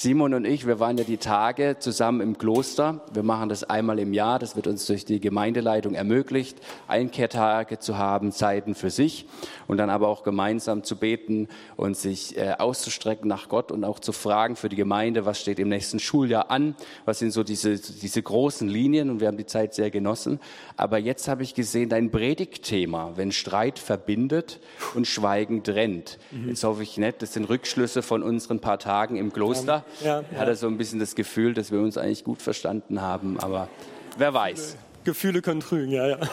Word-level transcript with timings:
Simon 0.00 0.32
und 0.32 0.44
ich, 0.44 0.64
wir 0.64 0.78
waren 0.78 0.96
ja 0.96 1.02
die 1.02 1.16
Tage 1.16 1.78
zusammen 1.80 2.20
im 2.20 2.38
Kloster. 2.38 3.00
Wir 3.12 3.24
machen 3.24 3.48
das 3.48 3.64
einmal 3.64 3.98
im 3.98 4.12
Jahr. 4.12 4.38
Das 4.38 4.54
wird 4.54 4.68
uns 4.68 4.86
durch 4.86 5.04
die 5.04 5.18
Gemeindeleitung 5.18 5.94
ermöglicht, 5.94 6.58
Einkehrtage 6.86 7.80
zu 7.80 7.98
haben, 7.98 8.30
Zeiten 8.30 8.76
für 8.76 8.90
sich 8.90 9.26
und 9.66 9.76
dann 9.78 9.90
aber 9.90 10.06
auch 10.06 10.22
gemeinsam 10.22 10.84
zu 10.84 10.94
beten 10.94 11.48
und 11.74 11.96
sich 11.96 12.38
äh, 12.38 12.54
auszustrecken 12.56 13.26
nach 13.26 13.48
Gott 13.48 13.72
und 13.72 13.82
auch 13.82 13.98
zu 13.98 14.12
fragen 14.12 14.54
für 14.54 14.68
die 14.68 14.76
Gemeinde, 14.76 15.26
was 15.26 15.40
steht 15.40 15.58
im 15.58 15.68
nächsten 15.68 15.98
Schuljahr 15.98 16.48
an, 16.48 16.76
was 17.04 17.18
sind 17.18 17.32
so 17.32 17.42
diese, 17.42 17.76
diese 17.76 18.22
großen 18.22 18.68
Linien 18.68 19.10
und 19.10 19.18
wir 19.18 19.26
haben 19.26 19.36
die 19.36 19.46
Zeit 19.46 19.74
sehr 19.74 19.90
genossen. 19.90 20.38
Aber 20.76 20.98
jetzt 20.98 21.26
habe 21.26 21.42
ich 21.42 21.54
gesehen, 21.54 21.88
dein 21.88 22.12
Predigtthema, 22.12 23.14
wenn 23.16 23.32
Streit 23.32 23.80
verbindet 23.80 24.60
und 24.94 25.08
Schweigen 25.08 25.64
trennt. 25.64 26.20
Mhm. 26.30 26.50
Jetzt 26.50 26.62
hoffe 26.62 26.84
ich 26.84 26.98
nicht, 26.98 27.20
das 27.20 27.32
sind 27.32 27.48
Rückschlüsse 27.48 28.02
von 28.02 28.22
unseren 28.22 28.60
paar 28.60 28.78
Tagen 28.78 29.16
im 29.16 29.32
Kloster. 29.32 29.84
Ja, 30.02 30.22
ja. 30.32 30.38
Hat 30.38 30.48
er 30.48 30.56
so 30.56 30.66
ein 30.66 30.78
bisschen 30.78 30.98
das 30.98 31.14
Gefühl, 31.14 31.54
dass 31.54 31.70
wir 31.72 31.80
uns 31.80 31.96
eigentlich 31.98 32.24
gut 32.24 32.42
verstanden 32.42 33.00
haben, 33.00 33.38
aber 33.40 33.68
wer 34.16 34.34
weiß. 34.34 34.76
Gefühle 35.04 35.42
können 35.42 35.60
trügen, 35.60 35.92
ja, 35.92 36.08
ja. 36.08 36.18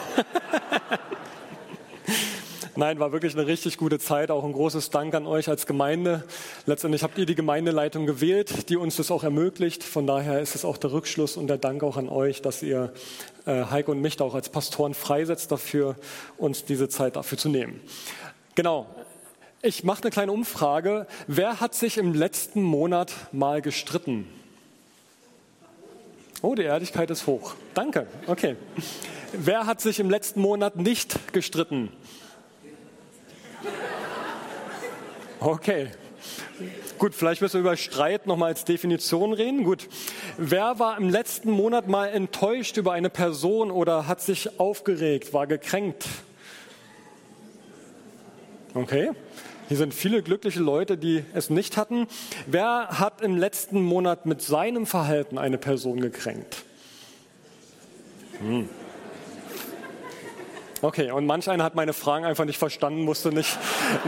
Nein, 2.78 2.98
war 2.98 3.10
wirklich 3.10 3.34
eine 3.34 3.46
richtig 3.46 3.78
gute 3.78 3.98
Zeit. 3.98 4.30
Auch 4.30 4.44
ein 4.44 4.52
großes 4.52 4.90
Dank 4.90 5.14
an 5.14 5.26
euch 5.26 5.48
als 5.48 5.66
Gemeinde. 5.66 6.24
Letztendlich 6.66 7.02
habt 7.02 7.16
ihr 7.16 7.24
die 7.24 7.34
Gemeindeleitung 7.34 8.04
gewählt, 8.04 8.68
die 8.68 8.76
uns 8.76 8.96
das 8.96 9.10
auch 9.10 9.24
ermöglicht. 9.24 9.82
Von 9.82 10.06
daher 10.06 10.40
ist 10.40 10.54
es 10.54 10.66
auch 10.66 10.76
der 10.76 10.92
Rückschluss 10.92 11.38
und 11.38 11.46
der 11.46 11.56
Dank 11.56 11.82
auch 11.82 11.96
an 11.96 12.10
euch, 12.10 12.42
dass 12.42 12.62
ihr 12.62 12.92
äh, 13.46 13.64
Heike 13.70 13.90
und 13.90 14.02
mich 14.02 14.18
da 14.18 14.24
auch 14.24 14.34
als 14.34 14.50
Pastoren 14.50 14.92
freisetzt 14.92 15.50
dafür, 15.50 15.96
uns 16.36 16.66
diese 16.66 16.90
Zeit 16.90 17.16
dafür 17.16 17.38
zu 17.38 17.48
nehmen. 17.48 17.80
Genau. 18.56 18.86
Ich 19.66 19.82
mache 19.82 20.02
eine 20.02 20.12
kleine 20.12 20.30
Umfrage. 20.30 21.08
Wer 21.26 21.58
hat 21.58 21.74
sich 21.74 21.98
im 21.98 22.14
letzten 22.14 22.62
Monat 22.62 23.12
mal 23.32 23.60
gestritten? 23.60 24.28
Oh, 26.40 26.54
die 26.54 26.62
Ehrlichkeit 26.62 27.10
ist 27.10 27.26
hoch. 27.26 27.56
Danke. 27.74 28.06
Okay. 28.28 28.54
Wer 29.32 29.66
hat 29.66 29.80
sich 29.80 29.98
im 29.98 30.08
letzten 30.08 30.40
Monat 30.40 30.76
nicht 30.76 31.32
gestritten? 31.32 31.90
Okay. 35.40 35.88
Gut, 36.98 37.16
vielleicht 37.16 37.42
müssen 37.42 37.54
wir 37.54 37.62
über 37.62 37.76
Streit 37.76 38.28
nochmal 38.28 38.50
als 38.50 38.64
Definition 38.64 39.32
reden. 39.32 39.64
Gut. 39.64 39.88
Wer 40.38 40.78
war 40.78 40.96
im 40.96 41.08
letzten 41.08 41.50
Monat 41.50 41.88
mal 41.88 42.06
enttäuscht 42.06 42.76
über 42.76 42.92
eine 42.92 43.10
Person 43.10 43.72
oder 43.72 44.06
hat 44.06 44.20
sich 44.20 44.60
aufgeregt, 44.60 45.32
war 45.32 45.48
gekränkt? 45.48 46.06
Okay. 48.74 49.10
Hier 49.68 49.76
sind 49.76 49.94
viele 49.94 50.22
glückliche 50.22 50.60
Leute, 50.60 50.96
die 50.96 51.24
es 51.34 51.50
nicht 51.50 51.76
hatten. 51.76 52.06
Wer 52.46 52.86
hat 53.00 53.20
im 53.20 53.36
letzten 53.36 53.82
Monat 53.82 54.24
mit 54.24 54.40
seinem 54.40 54.86
Verhalten 54.86 55.38
eine 55.38 55.58
Person 55.58 56.00
gekränkt? 56.00 56.64
Hm. 58.38 58.68
Okay, 60.82 61.10
und 61.10 61.26
manch 61.26 61.50
einer 61.50 61.64
hat 61.64 61.74
meine 61.74 61.94
Fragen 61.94 62.24
einfach 62.24 62.44
nicht 62.44 62.58
verstanden, 62.58 63.08
wusste 63.08 63.30
nicht, 63.30 63.58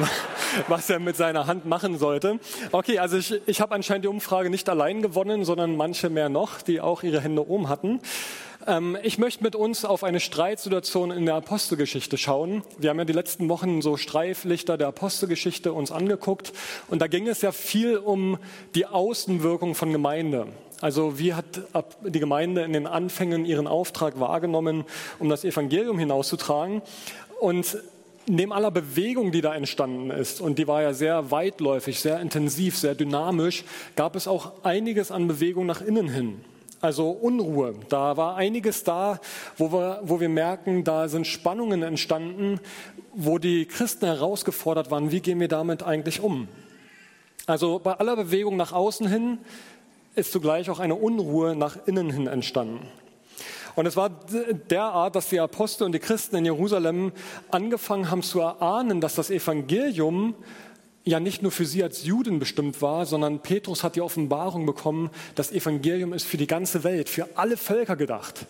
was 0.68 0.88
er 0.90 1.00
mit 1.00 1.16
seiner 1.16 1.46
Hand 1.46 1.64
machen 1.64 1.98
sollte. 1.98 2.38
Okay, 2.70 3.00
also 3.00 3.16
ich, 3.16 3.40
ich 3.46 3.60
habe 3.60 3.74
anscheinend 3.74 4.04
die 4.04 4.08
Umfrage 4.08 4.50
nicht 4.50 4.68
allein 4.68 5.02
gewonnen, 5.02 5.44
sondern 5.44 5.76
manche 5.76 6.08
mehr 6.08 6.28
noch, 6.28 6.62
die 6.62 6.80
auch 6.80 7.02
ihre 7.02 7.20
Hände 7.20 7.48
oben 7.48 7.68
hatten. 7.68 8.00
Ähm, 8.68 8.98
ich 9.02 9.18
möchte 9.18 9.42
mit 9.42 9.56
uns 9.56 9.84
auf 9.84 10.04
eine 10.04 10.20
Streitsituation 10.20 11.10
in 11.10 11.24
der 11.24 11.36
Apostelgeschichte 11.36 12.18
schauen. 12.18 12.62
Wir 12.78 12.90
haben 12.90 12.98
ja 12.98 13.06
die 13.06 13.14
letzten 13.14 13.48
Wochen 13.48 13.80
so 13.80 13.96
Streiflichter 13.96 14.76
der 14.76 14.88
Apostelgeschichte 14.88 15.72
uns 15.72 15.90
angeguckt 15.90 16.52
und 16.88 17.00
da 17.00 17.06
ging 17.06 17.26
es 17.26 17.40
ja 17.40 17.50
viel 17.50 17.96
um 17.96 18.38
die 18.74 18.86
Außenwirkung 18.86 19.74
von 19.74 19.90
Gemeinde. 19.90 20.48
Also 20.82 21.18
wie 21.18 21.32
hat 21.32 21.62
die 22.04 22.20
Gemeinde 22.20 22.62
in 22.62 22.74
den 22.74 22.86
Anfängen 22.86 23.46
ihren 23.46 23.66
Auftrag 23.66 24.20
wahrgenommen, 24.20 24.84
um 25.18 25.28
das 25.28 25.44
Evangelium 25.44 25.98
hinauszutragen? 25.98 26.82
Und 27.40 27.78
neben 28.26 28.52
aller 28.52 28.70
Bewegung, 28.70 29.32
die 29.32 29.40
da 29.40 29.54
entstanden 29.54 30.10
ist, 30.10 30.40
und 30.40 30.58
die 30.58 30.68
war 30.68 30.82
ja 30.82 30.92
sehr 30.92 31.30
weitläufig, 31.30 31.98
sehr 31.98 32.20
intensiv, 32.20 32.76
sehr 32.76 32.94
dynamisch, 32.94 33.64
gab 33.96 34.14
es 34.14 34.28
auch 34.28 34.52
einiges 34.62 35.10
an 35.10 35.26
Bewegung 35.26 35.66
nach 35.66 35.80
innen 35.80 36.08
hin. 36.08 36.44
Also 36.80 37.10
Unruhe. 37.10 37.74
Da 37.88 38.16
war 38.16 38.36
einiges 38.36 38.84
da, 38.84 39.20
wo 39.56 39.72
wir, 39.72 40.00
wo 40.04 40.20
wir 40.20 40.28
merken, 40.28 40.84
da 40.84 41.08
sind 41.08 41.26
Spannungen 41.26 41.82
entstanden, 41.82 42.60
wo 43.14 43.38
die 43.38 43.66
Christen 43.66 44.06
herausgefordert 44.06 44.90
waren, 44.90 45.10
wie 45.10 45.20
gehen 45.20 45.40
wir 45.40 45.48
damit 45.48 45.82
eigentlich 45.82 46.20
um? 46.20 46.46
Also 47.46 47.80
bei 47.80 47.94
aller 47.94 48.14
Bewegung 48.14 48.56
nach 48.56 48.72
außen 48.72 49.08
hin 49.08 49.38
ist 50.14 50.30
zugleich 50.30 50.70
auch 50.70 50.78
eine 50.78 50.94
Unruhe 50.94 51.56
nach 51.56 51.76
innen 51.86 52.10
hin 52.10 52.26
entstanden. 52.26 52.86
Und 53.74 53.86
es 53.86 53.96
war 53.96 54.10
derart, 54.70 55.16
dass 55.16 55.28
die 55.28 55.40
Apostel 55.40 55.84
und 55.84 55.92
die 55.92 56.00
Christen 56.00 56.36
in 56.36 56.44
Jerusalem 56.44 57.12
angefangen 57.50 58.10
haben 58.10 58.22
zu 58.22 58.40
erahnen, 58.40 59.00
dass 59.00 59.14
das 59.14 59.30
Evangelium 59.30 60.34
ja 61.08 61.20
nicht 61.20 61.42
nur 61.42 61.50
für 61.50 61.64
sie 61.64 61.82
als 61.82 62.04
Juden 62.04 62.38
bestimmt 62.38 62.82
war, 62.82 63.06
sondern 63.06 63.40
Petrus 63.40 63.82
hat 63.82 63.96
die 63.96 64.00
Offenbarung 64.00 64.66
bekommen, 64.66 65.10
das 65.34 65.52
Evangelium 65.52 66.12
ist 66.12 66.26
für 66.26 66.36
die 66.36 66.46
ganze 66.46 66.84
Welt, 66.84 67.08
für 67.08 67.28
alle 67.36 67.56
Völker 67.56 67.96
gedacht. 67.96 68.46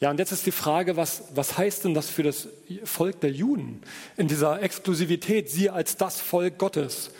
Ja, 0.00 0.10
und 0.10 0.18
jetzt 0.18 0.32
ist 0.32 0.46
die 0.46 0.52
Frage, 0.52 0.96
was, 0.96 1.24
was 1.34 1.58
heißt 1.58 1.84
denn 1.84 1.92
das 1.92 2.08
für 2.08 2.22
das 2.22 2.48
Volk 2.84 3.20
der 3.20 3.30
Juden 3.30 3.82
in 4.16 4.28
dieser 4.28 4.62
Exklusivität, 4.62 5.50
sie 5.50 5.68
als 5.68 5.96
das 5.96 6.20
Volk 6.20 6.56
Gottes? 6.58 7.10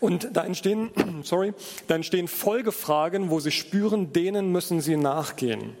Und 0.00 0.30
da 0.32 0.44
entstehen, 0.44 0.90
sorry, 1.22 1.52
da 1.88 1.94
entstehen 1.94 2.28
Folgefragen, 2.28 3.30
wo 3.30 3.38
sie 3.40 3.50
spüren, 3.50 4.12
denen 4.12 4.50
müssen 4.50 4.80
sie 4.80 4.96
nachgehen. 4.96 5.76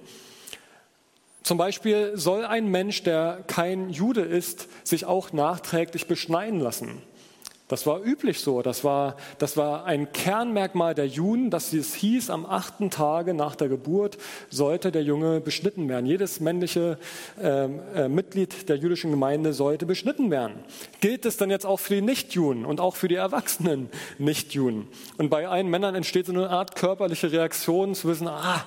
Zum 1.42 1.58
Beispiel 1.58 2.12
soll 2.14 2.44
ein 2.44 2.68
Mensch, 2.68 3.02
der 3.02 3.42
kein 3.46 3.90
Jude 3.90 4.20
ist, 4.20 4.68
sich 4.84 5.06
auch 5.06 5.32
nachträglich 5.32 6.06
beschneiden 6.06 6.60
lassen. 6.60 7.02
Das 7.68 7.86
war 7.86 8.02
üblich 8.02 8.40
so. 8.40 8.60
Das 8.60 8.84
war, 8.84 9.16
das 9.38 9.56
war 9.56 9.86
ein 9.86 10.12
Kernmerkmal 10.12 10.94
der 10.94 11.06
Juden, 11.06 11.48
dass 11.48 11.72
es 11.72 11.94
hieß, 11.94 12.28
am 12.28 12.44
achten 12.44 12.90
Tage 12.90 13.32
nach 13.32 13.56
der 13.56 13.68
Geburt 13.68 14.18
sollte 14.50 14.92
der 14.92 15.02
Junge 15.02 15.40
beschnitten 15.40 15.88
werden. 15.88 16.04
Jedes 16.04 16.40
männliche 16.40 16.98
äh, 17.40 17.64
äh, 17.64 18.08
Mitglied 18.08 18.68
der 18.68 18.76
jüdischen 18.76 19.10
Gemeinde 19.10 19.54
sollte 19.54 19.86
beschnitten 19.86 20.30
werden. 20.30 20.56
Gilt 21.00 21.24
es 21.24 21.38
dann 21.38 21.50
jetzt 21.50 21.64
auch 21.64 21.80
für 21.80 21.94
die 21.94 22.02
Nichtjuden 22.02 22.66
und 22.66 22.80
auch 22.80 22.96
für 22.96 23.08
die 23.08 23.14
erwachsenen 23.14 23.88
Nichtjuden? 24.18 24.88
Und 25.16 25.30
bei 25.30 25.48
allen 25.48 25.68
Männern 25.68 25.94
entsteht 25.94 26.26
so 26.26 26.32
eine 26.32 26.50
Art 26.50 26.76
körperliche 26.76 27.32
Reaktion 27.32 27.94
zu 27.94 28.08
wissen, 28.08 28.28
ah, 28.28 28.66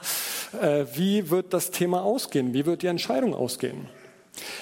äh, 0.60 0.86
wie 0.96 1.30
wird 1.30 1.54
das 1.54 1.70
Thema 1.70 2.02
ausgehen? 2.02 2.54
Wie 2.54 2.66
wird 2.66 2.82
die 2.82 2.88
Entscheidung 2.88 3.36
ausgehen? 3.36 3.88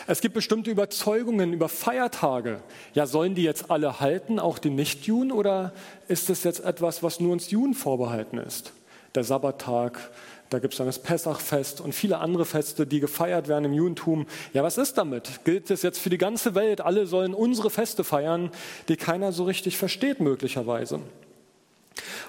Es 0.07 0.21
gibt 0.21 0.33
bestimmte 0.33 0.71
Überzeugungen 0.71 1.53
über 1.53 1.69
Feiertage. 1.69 2.61
Ja, 2.93 3.05
sollen 3.05 3.35
die 3.35 3.43
jetzt 3.43 3.71
alle 3.71 3.99
halten, 3.99 4.39
auch 4.39 4.59
die 4.59 4.69
Nichtjuden, 4.69 5.31
oder 5.31 5.73
ist 6.07 6.29
es 6.29 6.43
jetzt 6.43 6.63
etwas, 6.63 7.03
was 7.03 7.19
nur 7.19 7.31
uns 7.31 7.51
Juden 7.51 7.73
vorbehalten 7.73 8.37
ist? 8.37 8.73
Der 9.15 9.23
Sabbattag, 9.23 10.11
da 10.49 10.59
gibt 10.59 10.73
es 10.73 10.77
dann 10.77 10.87
das 10.87 10.99
Pessachfest 10.99 11.81
und 11.81 11.93
viele 11.93 12.19
andere 12.19 12.45
Feste, 12.45 12.85
die 12.85 12.99
gefeiert 12.99 13.47
werden 13.47 13.65
im 13.65 13.73
Judentum. 13.73 14.27
Ja, 14.53 14.63
was 14.63 14.77
ist 14.77 14.97
damit? 14.97 15.43
Gilt 15.45 15.71
es 15.71 15.81
jetzt 15.81 15.99
für 15.99 16.09
die 16.09 16.17
ganze 16.17 16.55
Welt? 16.55 16.81
Alle 16.81 17.07
sollen 17.07 17.33
unsere 17.33 17.69
Feste 17.69 18.03
feiern, 18.03 18.51
die 18.87 18.95
keiner 18.95 19.31
so 19.31 19.45
richtig 19.45 19.77
versteht 19.77 20.19
möglicherweise. 20.19 20.99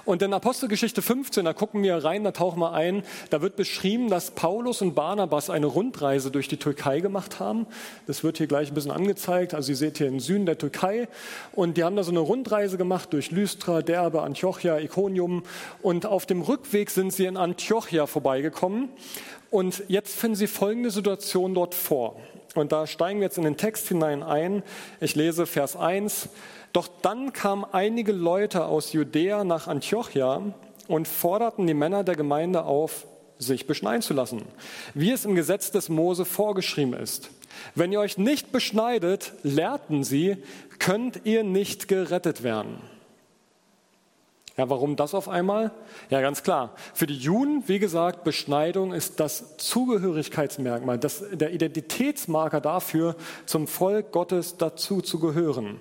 Und 0.04 0.22
in 0.22 0.32
Apostelgeschichte 0.32 1.02
15, 1.02 1.44
da 1.44 1.52
gucken 1.52 1.82
wir 1.82 1.96
rein, 1.96 2.24
da 2.24 2.32
tauchen 2.32 2.60
wir 2.60 2.72
ein, 2.72 3.02
da 3.30 3.40
wird 3.40 3.56
beschrieben, 3.56 4.08
dass 4.10 4.30
Paulus 4.32 4.82
und 4.82 4.94
Barnabas 4.94 5.50
eine 5.50 5.66
Rundreise 5.66 6.30
durch 6.30 6.48
die 6.48 6.56
Türkei 6.56 7.00
gemacht 7.00 7.40
haben. 7.40 7.66
Das 8.06 8.22
wird 8.22 8.38
hier 8.38 8.46
gleich 8.46 8.70
ein 8.70 8.74
bisschen 8.74 8.90
angezeigt. 8.90 9.54
Also 9.54 9.72
ihr 9.72 9.76
seht 9.76 9.98
hier 9.98 10.08
im 10.08 10.20
Süden 10.20 10.46
der 10.46 10.58
Türkei. 10.58 11.08
Und 11.52 11.76
die 11.76 11.84
haben 11.84 11.96
da 11.96 12.02
so 12.02 12.10
eine 12.10 12.20
Rundreise 12.20 12.76
gemacht 12.76 13.12
durch 13.12 13.30
Lystra, 13.30 13.82
Derbe, 13.82 14.22
Antiochia, 14.22 14.78
Iconium. 14.78 15.42
Und 15.82 16.06
auf 16.06 16.26
dem 16.26 16.42
Rückweg 16.42 16.90
sind 16.90 17.12
sie 17.12 17.24
in 17.24 17.36
Antiochia 17.36 18.06
vorbeigekommen. 18.06 18.88
Und 19.50 19.84
jetzt 19.88 20.16
finden 20.16 20.36
sie 20.36 20.46
folgende 20.48 20.90
Situation 20.90 21.54
dort 21.54 21.74
vor. 21.74 22.16
Und 22.54 22.72
da 22.72 22.86
steigen 22.86 23.20
wir 23.20 23.26
jetzt 23.26 23.38
in 23.38 23.44
den 23.44 23.56
Text 23.56 23.88
hinein 23.88 24.22
ein. 24.22 24.62
Ich 25.00 25.14
lese 25.16 25.46
Vers 25.46 25.76
1. 25.76 26.28
Doch 26.74 26.88
dann 27.02 27.32
kamen 27.32 27.64
einige 27.70 28.10
Leute 28.10 28.64
aus 28.66 28.92
Judäa 28.92 29.44
nach 29.44 29.68
Antiochia 29.68 30.42
und 30.88 31.06
forderten 31.06 31.68
die 31.68 31.72
Männer 31.72 32.02
der 32.02 32.16
Gemeinde 32.16 32.64
auf, 32.64 33.06
sich 33.38 33.68
beschneiden 33.68 34.02
zu 34.02 34.12
lassen, 34.12 34.42
wie 34.92 35.12
es 35.12 35.24
im 35.24 35.36
Gesetz 35.36 35.70
des 35.70 35.88
Mose 35.88 36.24
vorgeschrieben 36.24 36.94
ist. 36.94 37.30
Wenn 37.76 37.92
ihr 37.92 38.00
euch 38.00 38.18
nicht 38.18 38.50
beschneidet, 38.50 39.32
lehrten 39.44 40.02
sie, 40.02 40.36
könnt 40.80 41.20
ihr 41.24 41.44
nicht 41.44 41.86
gerettet 41.86 42.42
werden. 42.42 42.78
Ja, 44.56 44.68
warum 44.68 44.96
das 44.96 45.14
auf 45.14 45.28
einmal? 45.28 45.70
Ja, 46.10 46.20
ganz 46.20 46.42
klar. 46.42 46.74
Für 46.92 47.06
die 47.06 47.16
Juden, 47.16 47.62
wie 47.68 47.78
gesagt, 47.78 48.24
Beschneidung 48.24 48.92
ist 48.92 49.20
das 49.20 49.58
Zugehörigkeitsmerkmal, 49.58 50.98
das, 50.98 51.22
der 51.30 51.52
Identitätsmarker 51.52 52.60
dafür, 52.60 53.14
zum 53.46 53.68
Volk 53.68 54.10
Gottes 54.10 54.56
dazu 54.56 55.00
zu 55.00 55.20
gehören. 55.20 55.80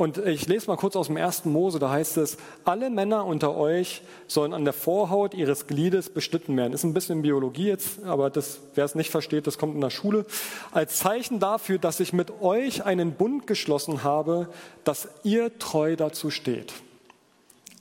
Und 0.00 0.16
ich 0.16 0.48
lese 0.48 0.66
mal 0.68 0.78
kurz 0.78 0.96
aus 0.96 1.08
dem 1.08 1.18
ersten 1.18 1.52
Mose, 1.52 1.78
da 1.78 1.90
heißt 1.90 2.16
es, 2.16 2.38
alle 2.64 2.88
Männer 2.88 3.26
unter 3.26 3.54
euch 3.54 4.00
sollen 4.28 4.54
an 4.54 4.64
der 4.64 4.72
Vorhaut 4.72 5.34
ihres 5.34 5.66
Gliedes 5.66 6.08
beschnitten 6.08 6.56
werden. 6.56 6.72
Ist 6.72 6.84
ein 6.84 6.94
bisschen 6.94 7.20
Biologie 7.20 7.66
jetzt, 7.66 8.02
aber 8.04 8.30
das, 8.30 8.60
wer 8.74 8.86
es 8.86 8.94
nicht 8.94 9.10
versteht, 9.10 9.46
das 9.46 9.58
kommt 9.58 9.74
in 9.74 9.82
der 9.82 9.90
Schule. 9.90 10.24
Als 10.72 10.96
Zeichen 11.00 11.38
dafür, 11.38 11.76
dass 11.76 12.00
ich 12.00 12.14
mit 12.14 12.40
euch 12.40 12.82
einen 12.86 13.12
Bund 13.12 13.46
geschlossen 13.46 14.02
habe, 14.02 14.48
dass 14.84 15.06
ihr 15.22 15.58
treu 15.58 15.96
dazu 15.96 16.30
steht. 16.30 16.72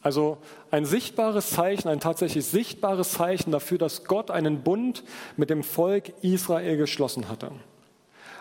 Also 0.02 0.40
ein 0.72 0.84
sichtbares 0.84 1.52
Zeichen, 1.52 1.88
ein 1.88 2.02
tatsächlich 2.02 2.46
sichtbares 2.46 3.14
Zeichen 3.14 3.54
dafür, 3.54 3.78
dass 3.78 4.04
Gott 4.04 4.30
einen 4.30 4.62
Bund 4.62 5.06
mit 5.38 5.50
dem 5.50 5.64
Volk 5.64 6.12
Israel 6.22 6.76
geschlossen 6.76 7.30
hatte. 7.30 7.52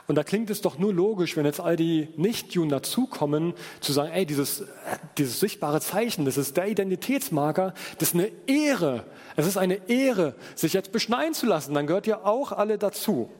Und 0.08 0.14
da 0.14 0.24
klingt 0.24 0.48
es 0.48 0.62
doch 0.62 0.78
nur 0.78 0.92
logisch, 0.92 1.36
wenn 1.36 1.44
jetzt 1.44 1.60
all 1.60 1.76
die 1.76 2.08
Nichtjuden 2.16 2.70
dazukommen, 2.70 3.52
zu 3.80 3.92
sagen, 3.92 4.10
ey, 4.10 4.24
dieses, 4.24 4.64
dieses 5.18 5.38
sichtbare 5.38 5.82
Zeichen, 5.82 6.24
das 6.24 6.38
ist 6.38 6.56
der 6.56 6.66
Identitätsmarker, 6.66 7.74
das 7.98 8.08
ist 8.08 8.14
eine 8.14 8.30
Ehre. 8.46 9.04
Es 9.36 9.46
ist 9.46 9.58
eine 9.58 9.88
Ehre, 9.88 10.34
sich 10.54 10.72
jetzt 10.72 10.92
beschneiden 10.92 11.34
zu 11.34 11.44
lassen. 11.44 11.74
Dann 11.74 11.86
gehört 11.86 12.06
ihr 12.06 12.24
auch 12.24 12.52
alle 12.52 12.78
dazu. 12.78 13.30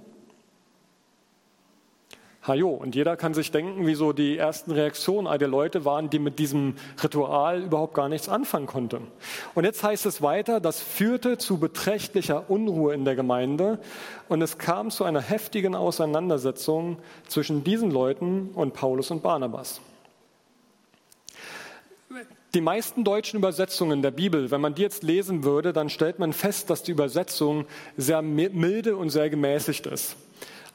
Hajo, 2.48 2.70
und 2.70 2.94
jeder 2.94 3.16
kann 3.16 3.34
sich 3.34 3.50
denken, 3.50 3.86
wie 3.86 3.94
so 3.94 4.12
die 4.12 4.36
ersten 4.36 4.72
Reaktionen 4.72 5.26
all 5.26 5.38
der 5.38 5.48
Leute 5.48 5.84
waren, 5.84 6.10
die 6.10 6.18
mit 6.18 6.38
diesem 6.38 6.74
Ritual 7.02 7.62
überhaupt 7.62 7.94
gar 7.94 8.08
nichts 8.08 8.28
anfangen 8.28 8.66
konnten. 8.66 9.06
Und 9.54 9.64
jetzt 9.64 9.82
heißt 9.82 10.06
es 10.06 10.22
weiter, 10.22 10.58
das 10.60 10.80
führte 10.80 11.38
zu 11.38 11.58
beträchtlicher 11.58 12.50
Unruhe 12.50 12.94
in 12.94 13.04
der 13.04 13.14
Gemeinde 13.14 13.78
und 14.28 14.42
es 14.42 14.58
kam 14.58 14.90
zu 14.90 15.04
einer 15.04 15.20
heftigen 15.20 15.74
Auseinandersetzung 15.74 16.98
zwischen 17.28 17.62
diesen 17.62 17.90
Leuten 17.90 18.50
und 18.54 18.74
Paulus 18.74 19.10
und 19.10 19.22
Barnabas. 19.22 19.80
Die 22.54 22.62
meisten 22.62 23.04
deutschen 23.04 23.36
Übersetzungen 23.36 24.00
der 24.00 24.10
Bibel, 24.10 24.50
wenn 24.50 24.62
man 24.62 24.74
die 24.74 24.80
jetzt 24.80 25.02
lesen 25.02 25.44
würde, 25.44 25.74
dann 25.74 25.90
stellt 25.90 26.18
man 26.18 26.32
fest, 26.32 26.70
dass 26.70 26.82
die 26.82 26.92
Übersetzung 26.92 27.66
sehr 27.98 28.22
milde 28.22 28.96
und 28.96 29.10
sehr 29.10 29.28
gemäßigt 29.28 29.86
ist. 29.86 30.16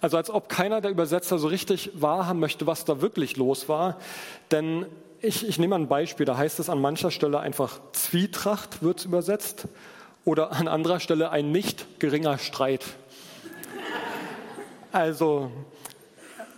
Also 0.03 0.17
als 0.17 0.29
ob 0.29 0.49
keiner 0.49 0.81
der 0.81 0.91
Übersetzer 0.91 1.39
so 1.39 1.47
richtig 1.47 1.91
wahrhaben 1.93 2.41
möchte, 2.41 2.67
was 2.67 2.83
da 2.83 2.99
wirklich 2.99 3.37
los 3.37 3.69
war. 3.69 3.99
Denn 4.51 4.85
ich, 5.21 5.47
ich 5.47 5.59
nehme 5.59 5.75
ein 5.75 5.87
Beispiel, 5.87 6.25
da 6.25 6.35
heißt 6.35 6.59
es 6.59 6.69
an 6.69 6.81
mancher 6.81 7.09
Stelle 7.09 7.39
einfach 7.39 7.79
Zwietracht 7.93 8.83
wird 8.83 8.99
es 8.99 9.05
übersetzt 9.05 9.69
oder 10.25 10.51
an 10.51 10.67
anderer 10.67 10.99
Stelle 10.99 11.29
ein 11.29 11.53
nicht 11.53 12.01
geringer 12.01 12.37
Streit. 12.37 12.83
Also 14.91 15.51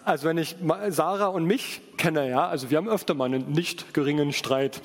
also 0.06 0.27
wenn 0.27 0.38
ich 0.38 0.56
Sarah 0.89 1.27
und 1.27 1.45
mich 1.45 1.81
kenne, 1.97 2.30
ja, 2.30 2.47
also 2.47 2.69
wir 2.69 2.77
haben 2.77 2.89
öfter 2.89 3.13
mal 3.13 3.25
einen 3.25 3.51
nicht 3.51 3.94
geringen 3.94 4.33
Streit. 4.33 4.81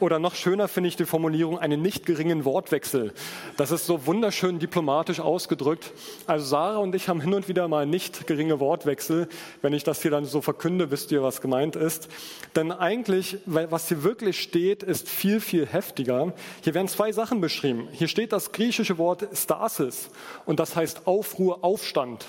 Oder 0.00 0.18
noch 0.18 0.34
schöner 0.34 0.68
finde 0.68 0.88
ich 0.88 0.96
die 0.96 1.04
Formulierung, 1.04 1.58
einen 1.58 1.80
nicht 1.80 2.06
geringen 2.06 2.44
Wortwechsel. 2.44 3.12
Das 3.56 3.70
ist 3.70 3.86
so 3.86 4.06
wunderschön 4.06 4.58
diplomatisch 4.58 5.20
ausgedrückt. 5.20 5.92
Also 6.26 6.46
Sarah 6.46 6.78
und 6.78 6.94
ich 6.94 7.08
haben 7.08 7.20
hin 7.20 7.34
und 7.34 7.48
wieder 7.48 7.68
mal 7.68 7.86
nicht 7.86 8.26
geringe 8.26 8.60
Wortwechsel. 8.60 9.28
Wenn 9.60 9.72
ich 9.72 9.84
das 9.84 10.02
hier 10.02 10.10
dann 10.10 10.24
so 10.24 10.40
verkünde, 10.40 10.90
wisst 10.90 11.12
ihr, 11.12 11.22
was 11.22 11.40
gemeint 11.40 11.76
ist. 11.76 12.08
Denn 12.56 12.72
eigentlich, 12.72 13.38
was 13.46 13.88
hier 13.88 14.02
wirklich 14.02 14.40
steht, 14.40 14.82
ist 14.82 15.08
viel, 15.08 15.40
viel 15.40 15.66
heftiger. 15.66 16.32
Hier 16.62 16.74
werden 16.74 16.88
zwei 16.88 17.12
Sachen 17.12 17.40
beschrieben. 17.40 17.88
Hier 17.92 18.08
steht 18.08 18.32
das 18.32 18.52
griechische 18.52 18.98
Wort 18.98 19.28
Stasis 19.32 20.10
und 20.46 20.58
das 20.58 20.76
heißt 20.76 21.06
Aufruhr, 21.06 21.62
Aufstand. 21.62 22.26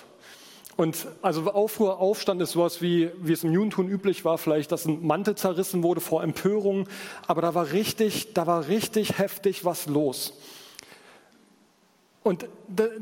Und 0.76 1.08
also 1.22 1.52
Aufruhr, 1.52 2.00
Aufstand 2.00 2.42
ist 2.42 2.52
sowas 2.52 2.82
wie, 2.82 3.12
wie 3.22 3.34
es 3.34 3.44
im 3.44 3.52
Judentum 3.52 3.88
üblich 3.88 4.26
war, 4.26 4.38
vielleicht, 4.38 4.72
dass 4.72 4.86
ein 4.86 5.06
Mantel 5.06 5.36
zerrissen 5.36 5.84
wurde 5.84 6.02
vor 6.02 6.24
Empörung. 6.24 6.88
Aber 7.28 7.42
da 7.42 7.54
war 7.54 7.72
richtig, 7.72 8.34
da 8.34 8.48
war 8.48 8.68
richtig 8.68 9.18
heftig 9.20 9.66
was 9.66 9.88
los. 9.88 10.34
Und 12.24 12.48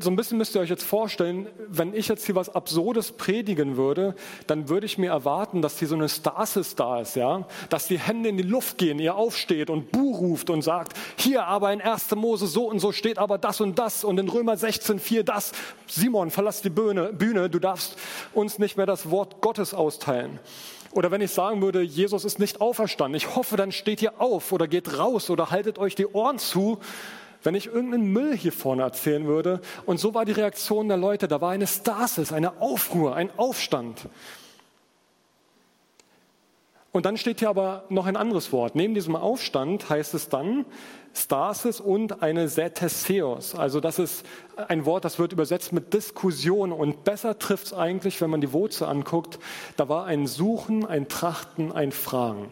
so 0.00 0.10
ein 0.10 0.16
bisschen 0.16 0.36
müsst 0.36 0.56
ihr 0.56 0.60
euch 0.60 0.68
jetzt 0.68 0.82
vorstellen, 0.82 1.46
wenn 1.68 1.94
ich 1.94 2.08
jetzt 2.08 2.26
hier 2.26 2.34
was 2.34 2.52
Absurdes 2.52 3.12
predigen 3.12 3.76
würde, 3.76 4.16
dann 4.48 4.68
würde 4.68 4.84
ich 4.84 4.98
mir 4.98 5.10
erwarten, 5.10 5.62
dass 5.62 5.78
hier 5.78 5.86
so 5.86 5.94
eine 5.94 6.08
Stasis 6.08 6.74
da 6.74 7.00
ist, 7.00 7.14
ja, 7.14 7.46
dass 7.68 7.86
die 7.86 8.00
Hände 8.00 8.28
in 8.28 8.36
die 8.36 8.42
Luft 8.42 8.78
gehen, 8.78 8.98
ihr 8.98 9.14
aufsteht 9.14 9.70
und 9.70 9.92
Bu 9.92 10.16
ruft 10.16 10.50
und 10.50 10.62
sagt, 10.62 10.98
hier 11.16 11.46
aber 11.46 11.72
in 11.72 11.80
1. 11.80 12.16
Mose 12.16 12.48
so 12.48 12.68
und 12.68 12.80
so 12.80 12.90
steht 12.90 13.18
aber 13.18 13.38
das 13.38 13.60
und 13.60 13.78
das 13.78 14.02
und 14.02 14.18
in 14.18 14.28
Römer 14.28 14.54
16,4 14.54 15.22
das. 15.22 15.52
Simon, 15.86 16.32
verlass 16.32 16.60
die 16.60 16.70
Bühne, 16.70 17.12
Bühne, 17.12 17.48
du 17.48 17.60
darfst 17.60 17.96
uns 18.34 18.58
nicht 18.58 18.76
mehr 18.76 18.86
das 18.86 19.08
Wort 19.10 19.40
Gottes 19.40 19.72
austeilen. 19.72 20.40
Oder 20.90 21.12
wenn 21.12 21.20
ich 21.20 21.30
sagen 21.30 21.62
würde, 21.62 21.80
Jesus 21.80 22.24
ist 22.24 22.40
nicht 22.40 22.60
auferstanden, 22.60 23.16
ich 23.16 23.36
hoffe, 23.36 23.56
dann 23.56 23.70
steht 23.70 24.02
ihr 24.02 24.20
auf 24.20 24.50
oder 24.50 24.66
geht 24.66 24.98
raus 24.98 25.30
oder 25.30 25.50
haltet 25.50 25.78
euch 25.78 25.94
die 25.94 26.06
Ohren 26.06 26.38
zu 26.38 26.80
wenn 27.42 27.54
ich 27.54 27.66
irgendeinen 27.66 28.12
Müll 28.12 28.36
hier 28.36 28.52
vorne 28.52 28.82
erzählen 28.82 29.26
würde. 29.26 29.60
Und 29.86 29.98
so 29.98 30.14
war 30.14 30.24
die 30.24 30.32
Reaktion 30.32 30.88
der 30.88 30.96
Leute. 30.96 31.28
Da 31.28 31.40
war 31.40 31.50
eine 31.50 31.66
Stasis, 31.66 32.32
eine 32.32 32.60
Aufruhr, 32.60 33.14
ein 33.16 33.30
Aufstand. 33.36 34.08
Und 36.92 37.06
dann 37.06 37.16
steht 37.16 37.38
hier 37.38 37.48
aber 37.48 37.84
noch 37.88 38.04
ein 38.04 38.16
anderes 38.16 38.52
Wort. 38.52 38.74
Neben 38.74 38.94
diesem 38.94 39.16
Aufstand 39.16 39.88
heißt 39.88 40.12
es 40.12 40.28
dann 40.28 40.66
Stasis 41.14 41.80
und 41.80 42.22
eine 42.22 42.48
Seteseos. 42.48 43.54
Also 43.54 43.80
das 43.80 43.98
ist 43.98 44.26
ein 44.68 44.84
Wort, 44.84 45.04
das 45.06 45.18
wird 45.18 45.32
übersetzt 45.32 45.72
mit 45.72 45.94
Diskussion. 45.94 46.70
Und 46.70 47.04
besser 47.04 47.38
trifft 47.38 47.66
es 47.66 47.72
eigentlich, 47.72 48.20
wenn 48.20 48.28
man 48.28 48.42
die 48.42 48.52
Wurzel 48.52 48.86
anguckt. 48.86 49.38
Da 49.78 49.88
war 49.88 50.04
ein 50.04 50.26
Suchen, 50.26 50.84
ein 50.84 51.08
Trachten, 51.08 51.72
ein 51.72 51.92
Fragen. 51.92 52.50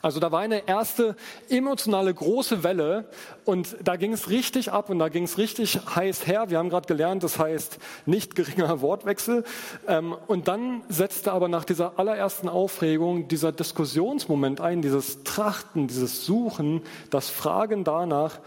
Also 0.00 0.20
da 0.20 0.30
war 0.30 0.40
eine 0.40 0.68
erste 0.68 1.16
emotionale 1.48 2.14
große 2.14 2.62
Welle 2.62 3.06
und 3.44 3.76
da 3.82 3.96
ging 3.96 4.12
es 4.12 4.30
richtig 4.30 4.70
ab 4.70 4.90
und 4.90 5.00
da 5.00 5.08
ging 5.08 5.24
es 5.24 5.38
richtig 5.38 5.80
heiß 5.94 6.26
her. 6.26 6.50
Wir 6.50 6.58
haben 6.58 6.70
gerade 6.70 6.86
gelernt, 6.86 7.24
das 7.24 7.38
heißt 7.38 7.78
nicht 8.06 8.36
geringer 8.36 8.80
Wortwechsel. 8.80 9.44
Ähm, 9.88 10.14
und 10.28 10.46
dann 10.46 10.82
setzte 10.88 11.32
aber 11.32 11.48
nach 11.48 11.64
dieser 11.64 11.98
allerersten 11.98 12.48
Aufregung 12.48 13.26
dieser 13.26 13.50
Diskussionsmoment 13.50 14.60
ein, 14.60 14.82
dieses 14.82 15.24
Trachten, 15.24 15.88
dieses 15.88 16.24
Suchen, 16.24 16.82
das 17.10 17.28
Fragen 17.28 17.82
danach, 17.82 18.38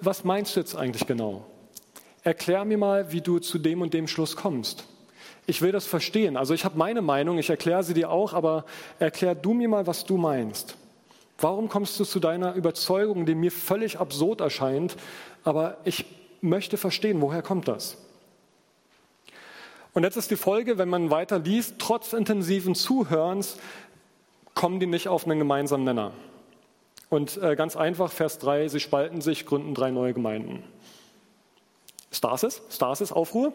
was 0.00 0.24
meinst 0.24 0.56
du 0.56 0.60
jetzt 0.60 0.76
eigentlich 0.76 1.06
genau? 1.06 1.44
Erklär 2.22 2.64
mir 2.64 2.78
mal, 2.78 3.12
wie 3.12 3.20
du 3.20 3.38
zu 3.38 3.58
dem 3.58 3.82
und 3.82 3.92
dem 3.92 4.08
Schluss 4.08 4.34
kommst. 4.34 4.84
Ich 5.46 5.60
will 5.60 5.72
das 5.72 5.86
verstehen. 5.86 6.36
Also 6.36 6.54
ich 6.54 6.64
habe 6.64 6.78
meine 6.78 7.02
Meinung, 7.02 7.38
ich 7.38 7.50
erkläre 7.50 7.82
sie 7.82 7.94
dir 7.94 8.10
auch, 8.10 8.32
aber 8.32 8.64
erklär 8.98 9.34
du 9.34 9.52
mir 9.52 9.68
mal, 9.68 9.86
was 9.86 10.04
du 10.04 10.16
meinst. 10.16 10.76
Warum 11.38 11.68
kommst 11.68 11.98
du 12.00 12.04
zu 12.04 12.20
deiner 12.20 12.54
Überzeugung, 12.54 13.26
die 13.26 13.34
mir 13.34 13.50
völlig 13.50 13.98
absurd 13.98 14.40
erscheint, 14.40 14.96
aber 15.42 15.78
ich 15.84 16.06
möchte 16.40 16.76
verstehen, 16.76 17.20
woher 17.20 17.42
kommt 17.42 17.68
das? 17.68 17.96
Und 19.92 20.02
jetzt 20.02 20.16
ist 20.16 20.30
die 20.30 20.36
Folge, 20.36 20.78
wenn 20.78 20.88
man 20.88 21.10
weiter 21.10 21.38
liest, 21.38 21.76
trotz 21.78 22.12
intensiven 22.12 22.74
Zuhörens 22.74 23.58
kommen 24.54 24.80
die 24.80 24.86
nicht 24.86 25.08
auf 25.08 25.24
einen 25.24 25.38
gemeinsamen 25.38 25.84
Nenner. 25.84 26.12
Und 27.10 27.36
äh, 27.42 27.54
ganz 27.54 27.76
einfach, 27.76 28.10
Vers 28.10 28.38
3, 28.38 28.68
sie 28.68 28.80
spalten 28.80 29.20
sich, 29.20 29.46
gründen 29.46 29.74
drei 29.74 29.90
neue 29.90 30.14
Gemeinden. 30.14 30.64
Stasis, 32.10 32.62
Stasis, 32.70 33.12
Aufruhr. 33.12 33.52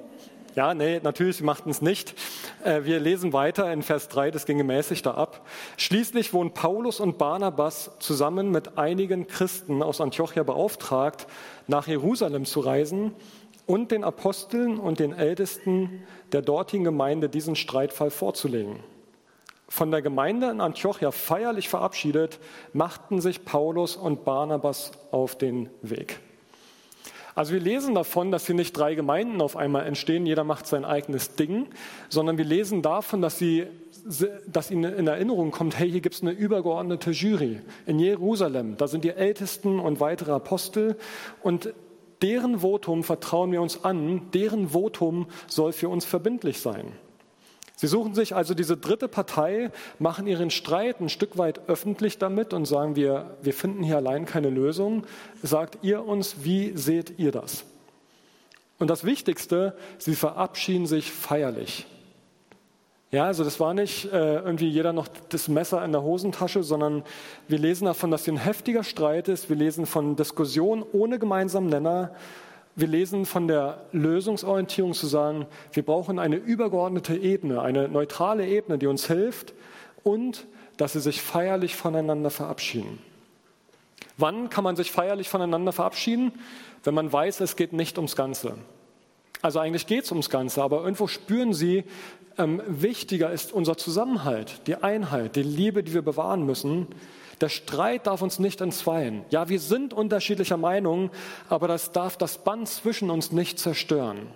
Ja, 0.60 0.74
nee, 0.74 1.00
natürlich, 1.02 1.38
sie 1.38 1.46
machten 1.46 1.70
es 1.70 1.82
nicht. 1.82 2.16
Äh, 2.66 2.84
wir 2.84 3.00
lesen 3.00 3.32
weiter 3.32 3.72
in 3.72 3.82
Vers 3.82 4.10
3, 4.10 4.30
das 4.30 4.46
ging 4.46 4.58
gemäßigt 4.58 5.06
da 5.06 5.12
ab. 5.12 5.48
Schließlich 5.78 6.34
wurden 6.34 6.54
Paulus 6.54 7.00
und 7.00 7.18
Barnabas 7.18 7.92
zusammen 8.00 8.52
mit 8.52 8.78
einigen 8.78 9.26
Christen 9.26 9.82
aus 9.82 10.02
Antiochia 10.02 10.44
beauftragt, 10.44 11.28
nach 11.68 11.88
Jerusalem 11.88 12.44
zu 12.44 12.60
reisen 12.60 13.14
und 13.68 13.92
den 13.92 14.04
Aposteln 14.04 14.80
und 14.80 15.00
den 15.00 15.14
Ältesten 15.14 16.04
der 16.34 16.42
dortigen 16.42 16.84
Gemeinde 16.84 17.30
diesen 17.30 17.56
Streitfall 17.56 18.12
vorzulegen. 18.12 18.82
Von 19.70 19.92
der 19.92 20.02
Gemeinde 20.02 20.50
in 20.50 20.60
Antiochia 20.60 21.12
feierlich 21.12 21.70
verabschiedet, 21.70 22.38
machten 22.74 23.22
sich 23.22 23.46
Paulus 23.46 23.96
und 23.96 24.26
Barnabas 24.26 24.92
auf 25.12 25.38
den 25.38 25.70
Weg. 25.82 26.20
Also 27.36 27.54
wir 27.54 27.60
lesen 27.60 27.96
davon, 27.96 28.32
dass 28.32 28.46
hier 28.46 28.56
nicht 28.56 28.74
drei 28.74 28.96
Gemeinden 28.96 29.42
auf 29.42 29.56
einmal 29.56 29.86
entstehen, 29.86 30.26
jeder 30.26 30.44
macht 30.44 30.68
sein 30.68 30.86
eigenes 30.86 31.36
Ding, 31.36 31.68
sondern 32.10 32.38
wir 32.38 32.46
lesen 32.46 32.82
davon, 32.82 33.22
dass, 33.22 33.38
sie, 33.38 33.68
dass 34.48 34.72
ihnen 34.72 34.94
in 34.94 35.08
Erinnerung 35.08 35.52
kommt, 35.52 35.78
hey, 35.78 35.90
hier 35.90 36.02
gibt 36.02 36.16
es 36.16 36.22
eine 36.22 36.32
übergeordnete 36.32 37.12
Jury 37.12 37.62
in 37.86 38.00
Jerusalem. 38.00 38.78
Da 38.78 38.88
sind 38.88 39.04
die 39.04 39.12
Ältesten 39.12 39.80
und 39.80 40.00
weitere 40.00 40.32
Apostel 40.32 40.98
und 41.42 41.74
deren 42.22 42.60
Votum 42.60 43.04
vertrauen 43.04 43.52
wir 43.52 43.62
uns 43.62 43.84
an, 43.84 44.30
deren 44.34 44.70
Votum 44.70 45.28
soll 45.48 45.72
für 45.72 45.90
uns 45.90 46.06
verbindlich 46.06 46.60
sein. 46.60 46.92
Sie 47.80 47.88
suchen 47.88 48.14
sich 48.14 48.36
also 48.36 48.54
diese 48.54 48.76
dritte 48.76 49.08
Partei, 49.08 49.72
machen 50.00 50.28
ihren 50.28 50.50
Streit 50.50 51.00
ein 51.00 51.08
Stück 51.08 51.38
weit 51.38 51.70
öffentlich 51.70 52.18
damit 52.18 52.54
und 52.54 52.66
sagen, 52.66 52.98
wir, 52.98 53.38
wir 53.42 53.54
finden 53.54 53.84
hier 53.84 53.96
allein 53.96 54.26
keine 54.26 54.50
Lösung. 54.50 55.06
Sagt 55.44 55.78
ihr 55.82 56.06
uns, 56.06 56.44
wie 56.44 56.76
seht 56.76 57.18
ihr 57.20 57.32
das? 57.32 57.64
Und 58.80 58.90
das 58.90 59.06
Wichtigste, 59.06 59.78
sie 59.98 60.16
verabschieden 60.16 60.88
sich 60.88 61.10
feierlich. 61.10 61.86
Ja, 63.12 63.28
also 63.28 63.46
das 63.46 63.62
war 63.62 63.74
nicht 63.74 64.12
äh, 64.12 64.40
irgendwie 64.40 64.68
jeder 64.68 64.92
noch 64.92 65.08
das 65.30 65.48
Messer 65.48 65.82
in 65.86 65.94
der 65.94 66.04
Hosentasche, 66.04 66.64
sondern 66.64 67.04
wir 67.48 67.60
lesen 67.60 67.86
davon, 67.86 68.12
dass 68.12 68.26
hier 68.26 68.34
ein 68.34 68.44
heftiger 68.44 68.84
Streit 68.84 69.30
ist. 69.30 69.48
Wir 69.48 69.56
lesen 69.56 69.86
von 69.86 70.18
Diskussion 70.18 70.84
ohne 70.92 71.18
gemeinsamen 71.18 71.70
Nenner. 71.70 72.14
Wir 72.80 72.88
lesen 72.88 73.26
von 73.26 73.50
der 73.50 73.82
Lösungsorientierung 73.92 74.94
zu 74.94 75.06
sagen, 75.06 75.46
wir 75.74 75.84
brauchen 75.84 76.18
eine 76.18 76.38
übergeordnete 76.38 77.18
Ebene, 77.18 77.62
eine 77.62 77.90
neutrale 77.90 78.48
Ebene, 78.48 78.78
die 78.78 78.88
uns 78.88 79.06
hilft 79.06 79.54
und 80.04 80.48
dass 80.78 80.94
sie 80.94 81.02
sich 81.02 81.22
feierlich 81.22 81.76
voneinander 81.76 82.30
verabschieden. 82.30 83.00
Wann 84.16 84.50
kann 84.50 84.64
man 84.64 84.78
sich 84.78 84.94
feierlich 84.94 85.28
voneinander 85.28 85.74
verabschieden? 85.74 86.32
Wenn 86.86 86.94
man 86.94 87.12
weiß, 87.12 87.42
es 87.42 87.58
geht 87.58 87.74
nicht 87.74 87.98
ums 87.98 88.16
Ganze. 88.16 88.56
Also 89.42 89.60
eigentlich 89.60 89.86
geht 89.86 90.06
es 90.06 90.12
ums 90.12 90.30
Ganze, 90.30 90.64
aber 90.64 90.82
irgendwo 90.82 91.08
spüren 91.08 91.54
sie, 91.54 91.84
ähm, 92.38 92.62
wichtiger 92.66 93.30
ist 93.30 93.52
unser 93.52 93.76
Zusammenhalt, 93.76 94.62
die 94.68 94.78
Einheit, 94.78 95.36
die 95.36 95.44
Liebe, 95.44 95.84
die 95.84 95.94
wir 95.94 96.02
bewahren 96.02 96.46
müssen. 96.46 96.88
Der 97.42 97.50
Streit 97.50 98.08
darf 98.08 98.22
uns 98.22 98.40
nicht 98.40 98.62
entzweien. 98.62 99.24
Ja, 99.30 99.48
wir 99.48 99.60
sind 99.60 99.94
unterschiedlicher 99.94 100.58
Meinung, 100.58 101.10
aber 101.48 101.68
das 101.68 101.92
darf 101.92 102.18
das 102.18 102.40
Band 102.40 102.68
zwischen 102.68 103.10
uns 103.10 103.32
nicht 103.32 103.60
zerstören. 103.60 104.28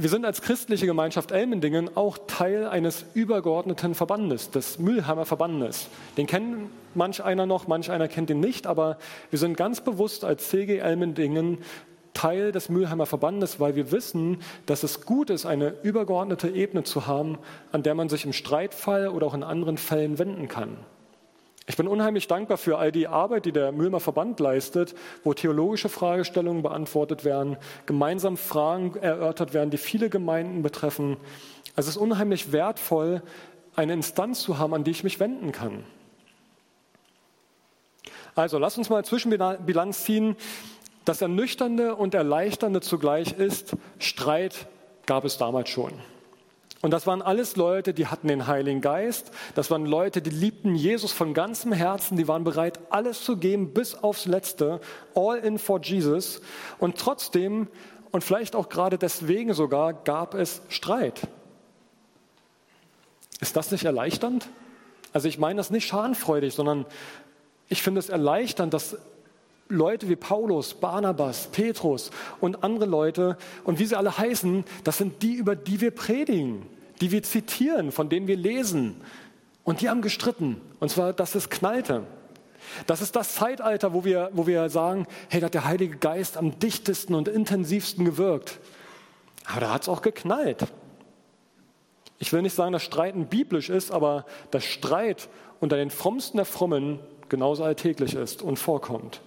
Wir 0.00 0.08
sind 0.08 0.24
als 0.24 0.42
christliche 0.42 0.86
Gemeinschaft 0.86 1.32
Elmendingen 1.32 1.96
auch 1.96 2.18
Teil 2.28 2.68
eines 2.68 3.04
übergeordneten 3.14 3.96
Verbandes, 3.96 4.48
des 4.52 4.78
Mülheimer 4.78 5.26
Verbandes. 5.26 5.88
Den 6.16 6.28
kennt 6.28 6.70
manch 6.94 7.20
einer 7.20 7.46
noch, 7.46 7.66
manch 7.66 7.90
einer 7.90 8.06
kennt 8.06 8.30
ihn 8.30 8.38
nicht, 8.38 8.68
aber 8.68 8.98
wir 9.30 9.40
sind 9.40 9.56
ganz 9.56 9.80
bewusst 9.80 10.24
als 10.24 10.50
CG 10.50 10.78
Elmendingen 10.78 11.58
Teil 12.18 12.50
des 12.50 12.68
Mülheimer 12.68 13.06
Verbandes, 13.06 13.60
weil 13.60 13.76
wir 13.76 13.92
wissen, 13.92 14.38
dass 14.66 14.82
es 14.82 15.02
gut 15.02 15.30
ist, 15.30 15.46
eine 15.46 15.74
übergeordnete 15.84 16.48
Ebene 16.48 16.82
zu 16.82 17.06
haben, 17.06 17.38
an 17.70 17.84
der 17.84 17.94
man 17.94 18.08
sich 18.08 18.24
im 18.24 18.32
Streitfall 18.32 19.06
oder 19.06 19.28
auch 19.28 19.34
in 19.34 19.44
anderen 19.44 19.78
Fällen 19.78 20.18
wenden 20.18 20.48
kann. 20.48 20.78
Ich 21.68 21.76
bin 21.76 21.86
unheimlich 21.86 22.26
dankbar 22.26 22.58
für 22.58 22.76
all 22.78 22.90
die 22.90 23.06
Arbeit, 23.06 23.44
die 23.44 23.52
der 23.52 23.70
Mühlmer 23.70 24.00
Verband 24.00 24.40
leistet, 24.40 24.96
wo 25.22 25.32
theologische 25.32 25.88
Fragestellungen 25.88 26.64
beantwortet 26.64 27.24
werden, 27.24 27.56
gemeinsam 27.86 28.36
Fragen 28.36 28.96
erörtert 28.96 29.54
werden, 29.54 29.70
die 29.70 29.76
viele 29.76 30.10
Gemeinden 30.10 30.62
betreffen. 30.62 31.18
Es 31.76 31.86
ist 31.86 31.98
unheimlich 31.98 32.50
wertvoll, 32.50 33.22
eine 33.76 33.92
Instanz 33.92 34.40
zu 34.40 34.58
haben, 34.58 34.74
an 34.74 34.82
die 34.82 34.90
ich 34.90 35.04
mich 35.04 35.20
wenden 35.20 35.52
kann. 35.52 35.84
Also 38.34 38.58
lass 38.58 38.76
uns 38.76 38.88
mal 38.88 39.04
Zwischenbilanz 39.04 40.04
ziehen. 40.04 40.36
Das 41.08 41.22
Ernüchternde 41.22 41.94
und 41.96 42.12
Erleichternde 42.12 42.82
zugleich 42.82 43.32
ist, 43.32 43.74
Streit 43.98 44.66
gab 45.06 45.24
es 45.24 45.38
damals 45.38 45.70
schon. 45.70 45.94
Und 46.82 46.90
das 46.90 47.06
waren 47.06 47.22
alles 47.22 47.56
Leute, 47.56 47.94
die 47.94 48.08
hatten 48.08 48.28
den 48.28 48.46
Heiligen 48.46 48.82
Geist. 48.82 49.30
Das 49.54 49.70
waren 49.70 49.86
Leute, 49.86 50.20
die 50.20 50.28
liebten 50.28 50.74
Jesus 50.74 51.12
von 51.12 51.32
ganzem 51.32 51.72
Herzen. 51.72 52.18
Die 52.18 52.28
waren 52.28 52.44
bereit, 52.44 52.78
alles 52.90 53.24
zu 53.24 53.38
geben 53.38 53.72
bis 53.72 53.94
aufs 53.94 54.26
Letzte. 54.26 54.82
All 55.14 55.38
in 55.38 55.58
for 55.58 55.80
Jesus. 55.80 56.42
Und 56.78 56.98
trotzdem, 56.98 57.68
und 58.10 58.22
vielleicht 58.22 58.54
auch 58.54 58.68
gerade 58.68 58.98
deswegen 58.98 59.54
sogar, 59.54 59.94
gab 59.94 60.34
es 60.34 60.60
Streit. 60.68 61.22
Ist 63.40 63.56
das 63.56 63.70
nicht 63.70 63.86
erleichternd? 63.86 64.46
Also 65.14 65.26
ich 65.26 65.38
meine 65.38 65.56
das 65.56 65.70
nicht 65.70 65.86
schadenfreudig, 65.86 66.52
sondern 66.52 66.84
ich 67.70 67.80
finde 67.80 67.98
es 67.98 68.10
erleichternd, 68.10 68.74
dass 68.74 68.98
Leute 69.68 70.08
wie 70.08 70.16
Paulus, 70.16 70.74
Barnabas, 70.74 71.48
Petrus 71.48 72.10
und 72.40 72.64
andere 72.64 72.86
Leute 72.86 73.36
und 73.64 73.78
wie 73.78 73.84
sie 73.84 73.96
alle 73.96 74.16
heißen, 74.16 74.64
das 74.84 74.98
sind 74.98 75.22
die, 75.22 75.34
über 75.34 75.56
die 75.56 75.80
wir 75.80 75.90
predigen, 75.90 76.66
die 77.00 77.10
wir 77.10 77.22
zitieren, 77.22 77.92
von 77.92 78.08
denen 78.08 78.26
wir 78.26 78.36
lesen. 78.36 78.96
Und 79.64 79.80
die 79.80 79.90
haben 79.90 80.00
gestritten. 80.00 80.60
Und 80.80 80.90
zwar, 80.90 81.12
dass 81.12 81.34
es 81.34 81.50
knallte. 81.50 82.04
Das 82.86 83.00
ist 83.00 83.14
das 83.16 83.34
Zeitalter, 83.34 83.92
wo 83.92 84.04
wir, 84.04 84.30
wo 84.32 84.46
wir 84.46 84.68
sagen, 84.70 85.06
hey, 85.28 85.40
da 85.40 85.46
hat 85.46 85.54
der 85.54 85.64
Heilige 85.64 85.96
Geist 85.96 86.36
am 86.36 86.58
dichtesten 86.58 87.14
und 87.14 87.28
intensivsten 87.28 88.04
gewirkt. 88.04 88.58
Aber 89.46 89.60
da 89.60 89.70
hat 89.74 89.82
es 89.82 89.88
auch 89.88 90.02
geknallt. 90.02 90.66
Ich 92.18 92.32
will 92.32 92.42
nicht 92.42 92.54
sagen, 92.54 92.72
dass 92.72 92.82
Streiten 92.82 93.26
biblisch 93.26 93.70
ist, 93.70 93.90
aber 93.90 94.24
dass 94.50 94.64
Streit 94.64 95.28
unter 95.60 95.76
den 95.76 95.90
Frommsten 95.90 96.36
der 96.36 96.46
Frommen 96.46 96.98
genauso 97.28 97.64
alltäglich 97.64 98.14
ist 98.14 98.42
und 98.42 98.58
vorkommt. 98.58 99.20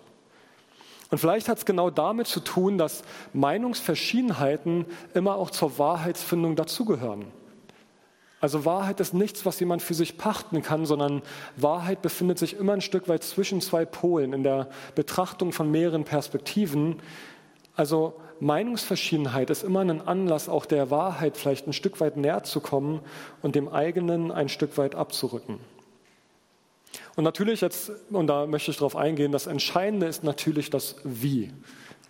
Und 1.11 1.17
vielleicht 1.17 1.49
hat 1.49 1.57
es 1.57 1.65
genau 1.65 1.89
damit 1.89 2.27
zu 2.27 2.39
tun, 2.39 2.77
dass 2.77 3.03
Meinungsverschiedenheiten 3.33 4.85
immer 5.13 5.35
auch 5.35 5.49
zur 5.49 5.77
Wahrheitsfindung 5.77 6.55
dazugehören. 6.55 7.25
Also 8.39 8.65
Wahrheit 8.65 8.99
ist 9.01 9.13
nichts, 9.13 9.45
was 9.45 9.59
jemand 9.59 9.83
für 9.83 9.93
sich 9.93 10.17
pachten 10.17 10.63
kann, 10.63 10.85
sondern 10.87 11.21
Wahrheit 11.57 12.01
befindet 12.01 12.39
sich 12.39 12.57
immer 12.57 12.73
ein 12.73 12.81
Stück 12.81 13.07
weit 13.07 13.23
zwischen 13.23 13.61
zwei 13.61 13.85
Polen 13.85 14.33
in 14.33 14.41
der 14.41 14.69
Betrachtung 14.95 15.51
von 15.51 15.69
mehreren 15.69 16.05
Perspektiven. 16.05 16.95
Also 17.75 18.15
Meinungsverschiedenheit 18.39 19.51
ist 19.51 19.63
immer 19.63 19.81
ein 19.81 20.07
Anlass, 20.07 20.49
auch 20.49 20.65
der 20.65 20.89
Wahrheit 20.89 21.37
vielleicht 21.37 21.67
ein 21.67 21.73
Stück 21.73 21.99
weit 21.99 22.17
näher 22.17 22.43
zu 22.43 22.61
kommen 22.61 23.01
und 23.43 23.53
dem 23.53 23.67
eigenen 23.69 24.31
ein 24.31 24.49
Stück 24.49 24.77
weit 24.77 24.95
abzurücken. 24.95 25.59
Und 27.15 27.23
natürlich 27.23 27.61
jetzt, 27.61 27.91
und 28.09 28.27
da 28.27 28.45
möchte 28.45 28.71
ich 28.71 28.77
darauf 28.77 28.95
eingehen, 28.95 29.31
das 29.31 29.47
Entscheidende 29.47 30.07
ist 30.07 30.23
natürlich 30.23 30.69
das 30.69 30.95
Wie. 31.03 31.51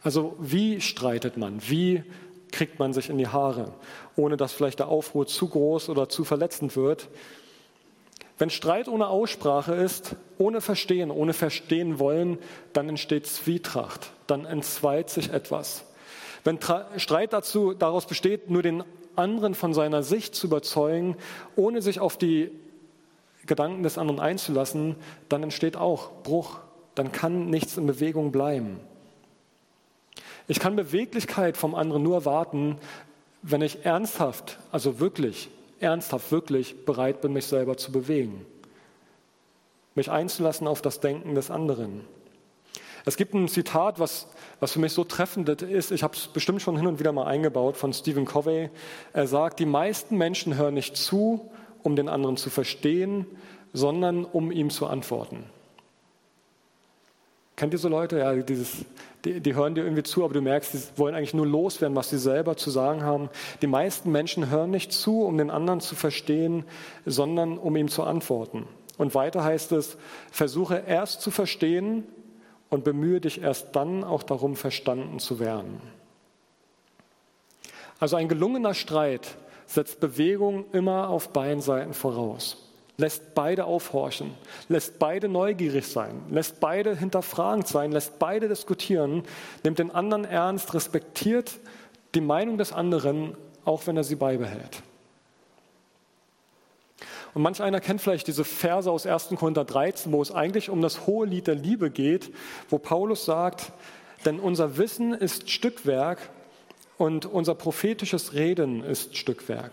Also 0.03 0.35
wie 0.39 0.81
streitet 0.81 1.37
man? 1.37 1.61
Wie 1.67 2.03
kriegt 2.51 2.79
man 2.79 2.93
sich 2.93 3.09
in 3.09 3.17
die 3.17 3.27
Haare, 3.27 3.73
ohne 4.15 4.37
dass 4.37 4.53
vielleicht 4.53 4.79
der 4.79 4.89
Aufruhr 4.89 5.25
zu 5.25 5.47
groß 5.47 5.89
oder 5.89 6.09
zu 6.09 6.23
verletzend 6.23 6.75
wird? 6.75 7.09
Wenn 8.37 8.49
Streit 8.49 8.87
ohne 8.87 9.07
Aussprache 9.07 9.75
ist, 9.75 10.15
ohne 10.39 10.61
Verstehen, 10.61 11.11
ohne 11.11 11.33
Verstehen 11.33 11.99
wollen, 11.99 12.39
dann 12.73 12.89
entsteht 12.89 13.27
Zwietracht, 13.27 14.11
dann 14.25 14.45
entzweit 14.45 15.11
sich 15.11 15.31
etwas. 15.31 15.85
Wenn 16.43 16.59
Tra 16.59 16.87
Streit 16.97 17.33
dazu, 17.33 17.73
daraus 17.73 18.07
besteht, 18.07 18.49
nur 18.49 18.63
den 18.63 18.83
anderen 19.15 19.53
von 19.53 19.73
seiner 19.75 20.01
Sicht 20.01 20.33
zu 20.33 20.47
überzeugen, 20.47 21.17
ohne 21.55 21.83
sich 21.83 21.99
auf 21.99 22.17
die 22.17 22.51
Gedanken 23.51 23.83
des 23.83 23.97
anderen 23.97 24.21
einzulassen, 24.21 24.95
dann 25.27 25.43
entsteht 25.43 25.75
auch 25.75 26.23
Bruch. 26.23 26.59
Dann 26.95 27.11
kann 27.11 27.49
nichts 27.49 27.75
in 27.75 27.85
Bewegung 27.85 28.31
bleiben. 28.31 28.79
Ich 30.47 30.61
kann 30.61 30.77
Beweglichkeit 30.77 31.57
vom 31.57 31.75
anderen 31.75 32.01
nur 32.01 32.15
erwarten, 32.15 32.77
wenn 33.41 33.61
ich 33.61 33.85
ernsthaft, 33.85 34.57
also 34.71 35.01
wirklich, 35.01 35.49
ernsthaft, 35.81 36.31
wirklich 36.31 36.85
bereit 36.85 37.19
bin, 37.19 37.33
mich 37.33 37.45
selber 37.45 37.75
zu 37.75 37.91
bewegen. 37.91 38.45
Mich 39.95 40.09
einzulassen 40.09 40.65
auf 40.65 40.81
das 40.81 41.01
Denken 41.01 41.35
des 41.35 41.51
anderen. 41.51 42.07
Es 43.03 43.17
gibt 43.17 43.33
ein 43.33 43.49
Zitat, 43.49 43.99
was, 43.99 44.27
was 44.61 44.71
für 44.71 44.79
mich 44.79 44.93
so 44.93 45.03
treffend 45.03 45.49
ist. 45.49 45.91
Ich 45.91 46.03
habe 46.03 46.15
es 46.15 46.27
bestimmt 46.27 46.61
schon 46.61 46.77
hin 46.77 46.87
und 46.87 46.99
wieder 46.99 47.11
mal 47.11 47.25
eingebaut 47.25 47.75
von 47.75 47.91
Stephen 47.91 48.23
Covey. 48.23 48.69
Er 49.11 49.27
sagt, 49.27 49.59
die 49.59 49.65
meisten 49.65 50.17
Menschen 50.17 50.55
hören 50.55 50.75
nicht 50.75 50.95
zu, 50.95 51.51
um 51.83 51.95
den 51.95 52.09
anderen 52.09 52.37
zu 52.37 52.49
verstehen, 52.49 53.25
sondern 53.73 54.25
um 54.25 54.51
ihm 54.51 54.69
zu 54.69 54.87
antworten. 54.87 55.45
Kennt 57.55 57.73
ihr 57.73 57.79
so 57.79 57.89
Leute? 57.89 58.17
Ja, 58.17 58.33
dieses, 58.35 58.85
die, 59.23 59.39
die, 59.39 59.53
hören 59.53 59.75
dir 59.75 59.83
irgendwie 59.83 60.03
zu, 60.03 60.23
aber 60.23 60.33
du 60.33 60.41
merkst, 60.41 60.71
sie 60.71 60.79
wollen 60.95 61.13
eigentlich 61.13 61.35
nur 61.35 61.45
loswerden, 61.45 61.95
was 61.95 62.09
sie 62.09 62.17
selber 62.17 62.57
zu 62.57 62.71
sagen 62.71 63.03
haben. 63.03 63.29
Die 63.61 63.67
meisten 63.67 64.11
Menschen 64.11 64.49
hören 64.49 64.71
nicht 64.71 64.91
zu, 64.91 65.21
um 65.23 65.37
den 65.37 65.51
anderen 65.51 65.79
zu 65.79 65.93
verstehen, 65.95 66.63
sondern 67.05 67.57
um 67.59 67.75
ihm 67.75 67.87
zu 67.87 68.03
antworten. 68.03 68.67
Und 68.97 69.13
weiter 69.13 69.43
heißt 69.43 69.73
es, 69.73 69.97
versuche 70.31 70.83
erst 70.87 71.21
zu 71.21 71.29
verstehen 71.29 72.03
und 72.69 72.83
bemühe 72.83 73.21
dich 73.21 73.41
erst 73.41 73.75
dann 73.75 74.03
auch 74.03 74.23
darum, 74.23 74.55
verstanden 74.55 75.19
zu 75.19 75.39
werden. 75.39 75.81
Also 77.99 78.15
ein 78.15 78.27
gelungener 78.27 78.73
Streit 78.73 79.37
setzt 79.71 79.99
Bewegung 79.99 80.65
immer 80.73 81.09
auf 81.09 81.29
beiden 81.29 81.61
Seiten 81.61 81.93
voraus, 81.93 82.57
lässt 82.97 83.33
beide 83.33 83.65
aufhorchen, 83.65 84.31
lässt 84.67 84.99
beide 84.99 85.29
neugierig 85.29 85.87
sein, 85.87 86.21
lässt 86.29 86.59
beide 86.59 86.95
hinterfragend 86.95 87.67
sein, 87.67 87.91
lässt 87.91 88.19
beide 88.19 88.49
diskutieren, 88.49 89.23
nimmt 89.63 89.79
den 89.79 89.91
anderen 89.91 90.25
ernst, 90.25 90.73
respektiert 90.73 91.53
die 92.15 92.21
Meinung 92.21 92.57
des 92.57 92.73
anderen, 92.73 93.37
auch 93.63 93.87
wenn 93.87 93.95
er 93.95 94.03
sie 94.03 94.15
beibehält. 94.15 94.83
Und 97.33 97.41
manch 97.43 97.61
einer 97.61 97.79
kennt 97.79 98.01
vielleicht 98.01 98.27
diese 98.27 98.43
Verse 98.43 98.91
aus 98.91 99.05
1. 99.05 99.29
Korinther 99.37 99.63
13, 99.63 100.11
wo 100.11 100.21
es 100.21 100.33
eigentlich 100.33 100.69
um 100.69 100.81
das 100.81 101.07
hohe 101.07 101.25
Lied 101.25 101.47
der 101.47 101.55
Liebe 101.55 101.89
geht, 101.89 102.33
wo 102.69 102.77
Paulus 102.77 103.23
sagt, 103.23 103.71
denn 104.25 104.37
unser 104.37 104.77
Wissen 104.77 105.13
ist 105.13 105.49
Stückwerk 105.49 106.19
und 107.01 107.25
unser 107.25 107.55
prophetisches 107.55 108.35
Reden 108.35 108.83
ist 108.83 109.17
Stückwerk. 109.17 109.71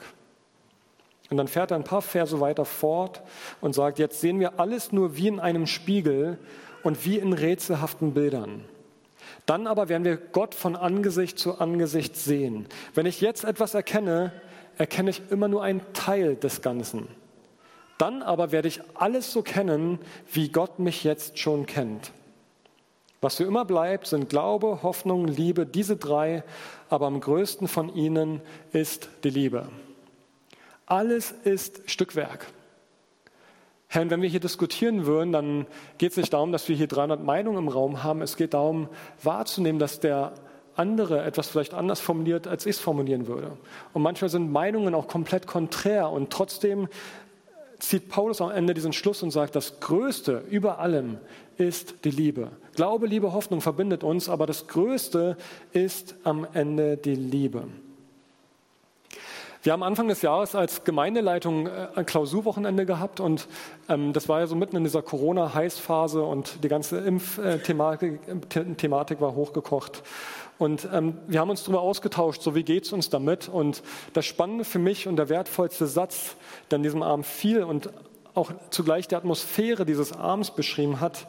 Und 1.29 1.37
dann 1.37 1.47
fährt 1.47 1.73
er 1.73 1.77
ein 1.77 1.85
paar 1.85 2.01
Verse 2.01 2.41
weiter 2.41 2.65
fort 2.65 3.21
und 3.61 3.75
sagt, 3.75 3.99
jetzt 3.99 4.23
sehen 4.23 4.41
wir 4.41 4.59
alles 4.59 4.93
nur 4.93 5.15
wie 5.19 5.29
in 5.29 5.39
einem 5.39 5.67
Spiegel 5.67 6.39
und 6.83 7.05
wie 7.05 7.19
in 7.19 7.35
rätselhaften 7.35 8.15
Bildern. 8.15 8.65
Dann 9.45 9.67
aber 9.67 9.91
werden 9.91 10.05
wir 10.05 10.17
Gott 10.17 10.55
von 10.55 10.75
Angesicht 10.75 11.39
zu 11.39 11.59
Angesicht 11.59 12.17
sehen. 12.17 12.67
Wenn 12.95 13.05
ich 13.05 13.21
jetzt 13.21 13.45
etwas 13.45 13.75
erkenne, 13.75 14.33
erkenne 14.79 15.11
ich 15.11 15.21
immer 15.29 15.49
nur 15.49 15.63
einen 15.63 15.83
Teil 15.93 16.35
des 16.35 16.63
Ganzen. 16.63 17.09
Dann 17.99 18.23
aber 18.23 18.53
werde 18.53 18.69
ich 18.69 18.81
alles 18.95 19.31
so 19.35 19.43
kennen, 19.43 19.99
wie 20.33 20.49
Gott 20.49 20.79
mich 20.79 21.05
jetzt 21.05 21.39
schon 21.39 21.67
kennt. 21.67 22.11
Was 23.21 23.37
für 23.37 23.45
immer 23.45 23.65
bleibt, 23.65 24.07
sind 24.07 24.29
Glaube, 24.29 24.83
Hoffnung, 24.83 25.27
Liebe, 25.27 25.67
diese 25.67 25.97
drei, 25.97 26.45
aber 26.89 27.07
am 27.07 27.21
größten 27.21 27.67
von 27.67 27.93
ihnen 27.95 28.41
ist 28.73 29.09
die 29.25 29.31
Liebe. 29.31 29.69
Alles 30.87 31.33
ist 31.33 31.83
Stückwerk. 31.91 32.47
Herr, 33.89 34.09
wenn 34.11 34.23
wir 34.23 34.29
hier 34.29 34.41
diskutieren 34.41 35.07
würden, 35.07 35.33
dann 35.33 35.67
geht 35.97 36.13
es 36.13 36.17
nicht 36.19 36.33
darum, 36.33 36.53
dass 36.53 36.69
wir 36.69 36.77
hier 36.77 36.87
300 36.87 37.25
Meinungen 37.25 37.59
im 37.59 37.69
Raum 37.69 38.05
haben. 38.05 38.23
Es 38.23 38.37
geht 38.37 38.55
darum, 38.55 38.89
wahrzunehmen, 39.23 39.79
dass 39.79 39.99
der 39.99 40.35
andere 40.77 41.25
etwas 41.25 41.49
vielleicht 41.49 41.75
anders 41.75 41.99
formuliert, 41.99 42.47
als 42.47 42.67
ich 42.67 42.77
es 42.77 42.81
formulieren 42.81 43.27
würde. 43.27 43.57
Und 43.95 44.03
manchmal 44.03 44.29
sind 44.29 44.53
Meinungen 44.53 44.95
auch 44.95 45.09
komplett 45.09 45.47
konträr. 45.47 46.11
Und 46.11 46.31
trotzdem 46.31 46.89
zieht 47.79 48.09
Paulus 48.09 48.41
am 48.41 48.51
Ende 48.51 48.75
diesen 48.75 48.93
Schluss 48.93 49.23
und 49.23 49.31
sagt, 49.31 49.57
das 49.57 49.81
Größte 49.81 50.45
über 50.51 50.79
allem 50.79 51.19
ist 51.57 52.05
die 52.05 52.11
Liebe. 52.11 52.51
Glaube, 52.75 53.07
Liebe, 53.07 53.33
Hoffnung 53.33 53.61
verbindet 53.61 54.05
uns, 54.05 54.29
aber 54.29 54.47
das 54.47 54.67
Größte 54.67 55.37
ist 55.73 56.15
am 56.25 56.47
Ende 56.53 56.97
die 56.97 57.15
Liebe. 57.15 57.65
Wir 59.65 59.73
haben 59.73 59.83
Anfang 59.83 60.07
des 60.07 60.23
Jahres 60.23 60.55
als 60.55 60.85
Gemeindeleitung 60.85 61.67
äh, 61.67 61.89
ein 61.97 62.07
Klausurwochenende 62.07 62.87
gehabt 62.87 63.19
und 63.19 63.49
ähm, 63.89 64.13
das 64.13 64.29
war 64.29 64.39
ja 64.39 64.47
so 64.47 64.55
mitten 64.55 64.77
in 64.77 64.85
dieser 64.85 65.03
Corona-Heißphase 65.03 66.23
und 66.23 66.63
die 66.63 66.69
ganze 66.69 66.99
Impfthematik 66.99 68.21
Thematik 68.79 69.21
war 69.21 69.35
hochgekocht. 69.35 70.05
Und 70.59 70.89
ähm, 70.93 71.17
wir 71.29 71.41
haben 71.41 71.51
uns 71.51 71.63
darüber 71.63 71.83
ausgetauscht, 71.83 72.43
so 72.43 72.55
wie 72.55 72.65
geht 72.65 72.85
es 72.85 72.93
uns 72.93 73.11
damit. 73.11 73.49
Und 73.49 73.83
das 74.13 74.27
Spannende 74.27 74.65
für 74.65 74.81
mich 74.81 75.07
und 75.07 75.17
der 75.17 75.29
wertvollste 75.29 75.87
Satz, 75.87 76.37
der 76.71 76.77
an 76.77 76.83
diesem 76.83 77.03
Abend 77.03 77.27
fiel 77.27 77.63
und 77.63 77.91
auch 78.35 78.53
zugleich 78.71 79.09
die 79.09 79.17
Atmosphäre 79.17 79.85
dieses 79.85 80.13
Abends 80.13 80.51
beschrieben 80.51 81.01
hat, 81.01 81.27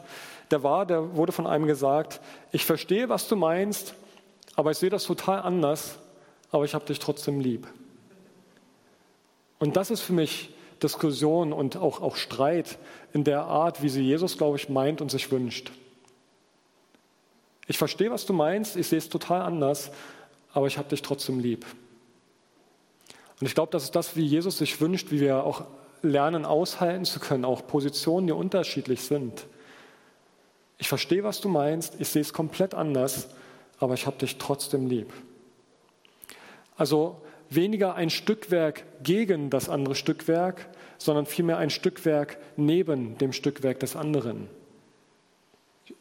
der 0.50 0.62
war, 0.62 0.84
der 0.84 1.14
wurde 1.16 1.32
von 1.32 1.46
einem 1.46 1.66
gesagt, 1.66 2.20
ich 2.50 2.64
verstehe, 2.64 3.08
was 3.08 3.28
du 3.28 3.36
meinst, 3.36 3.94
aber 4.56 4.72
ich 4.72 4.78
sehe 4.78 4.90
das 4.90 5.04
total 5.04 5.42
anders, 5.42 5.98
aber 6.50 6.64
ich 6.64 6.74
habe 6.74 6.84
dich 6.84 6.98
trotzdem 6.98 7.40
lieb. 7.40 7.68
Und 9.60 9.76
das 9.76 9.90
ist 9.90 10.00
für 10.00 10.12
mich 10.12 10.50
Diskussion 10.82 11.52
und 11.52 11.76
auch, 11.76 12.00
auch 12.00 12.16
Streit 12.16 12.78
in 13.12 13.24
der 13.24 13.42
Art, 13.42 13.82
wie 13.82 13.88
sie 13.88 14.02
Jesus, 14.02 14.38
glaube 14.38 14.56
ich, 14.56 14.68
meint 14.68 15.00
und 15.00 15.10
sich 15.10 15.30
wünscht. 15.30 15.70
Ich 17.70 17.78
verstehe, 17.78 18.10
was 18.10 18.26
du 18.26 18.32
meinst, 18.32 18.74
ich 18.74 18.88
sehe 18.88 18.98
es 18.98 19.08
total 19.08 19.42
anders, 19.42 19.92
aber 20.52 20.66
ich 20.66 20.76
habe 20.76 20.88
dich 20.88 21.02
trotzdem 21.02 21.38
lieb. 21.38 21.64
Und 23.40 23.46
ich 23.46 23.54
glaube, 23.54 23.70
das 23.70 23.84
ist 23.84 23.94
das, 23.94 24.16
wie 24.16 24.24
Jesus 24.24 24.58
sich 24.58 24.80
wünscht, 24.80 25.12
wie 25.12 25.20
wir 25.20 25.44
auch 25.44 25.66
lernen, 26.02 26.44
aushalten 26.44 27.04
zu 27.04 27.20
können, 27.20 27.44
auch 27.44 27.64
Positionen, 27.64 28.26
die 28.26 28.32
unterschiedlich 28.32 29.02
sind. 29.02 29.46
Ich 30.78 30.88
verstehe, 30.88 31.22
was 31.22 31.40
du 31.40 31.48
meinst, 31.48 31.94
ich 32.00 32.08
sehe 32.08 32.22
es 32.22 32.32
komplett 32.32 32.74
anders, 32.74 33.28
aber 33.78 33.94
ich 33.94 34.04
habe 34.04 34.18
dich 34.18 34.38
trotzdem 34.38 34.88
lieb. 34.88 35.12
Also 36.76 37.22
weniger 37.50 37.94
ein 37.94 38.10
Stückwerk 38.10 38.82
gegen 39.04 39.48
das 39.48 39.68
andere 39.68 39.94
Stückwerk, 39.94 40.68
sondern 40.98 41.24
vielmehr 41.24 41.58
ein 41.58 41.70
Stückwerk 41.70 42.38
neben 42.56 43.16
dem 43.18 43.32
Stückwerk 43.32 43.78
des 43.78 43.94
anderen. 43.94 44.48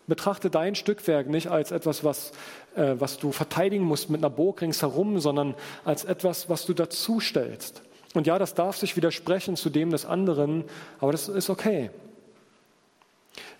Betrachte 0.10 0.50
dein 0.50 0.76
Stückwerk 0.76 1.28
nicht 1.30 1.48
als 1.48 1.72
etwas, 1.72 2.04
was, 2.04 2.32
äh, 2.76 2.96
was 2.98 3.18
du 3.18 3.32
verteidigen 3.32 3.86
musst 3.86 4.10
mit 4.10 4.20
einer 4.20 4.30
Burg 4.30 4.62
ringsherum, 4.62 5.20
sondern 5.20 5.56
als 5.86 6.04
etwas, 6.04 6.50
was 6.50 6.66
du 6.66 6.74
dazustellst. 6.74 7.82
Und 8.14 8.28
ja, 8.28 8.40
das 8.40 8.56
darf 8.56 8.76
sich 8.76 8.96
widersprechen 8.96 9.56
zu 9.56 9.70
dem 9.70 9.92
des 9.92 10.06
anderen, 10.06 10.64
aber 11.00 11.12
das 11.12 11.30
ist 11.30 11.50
okay. 11.50 11.92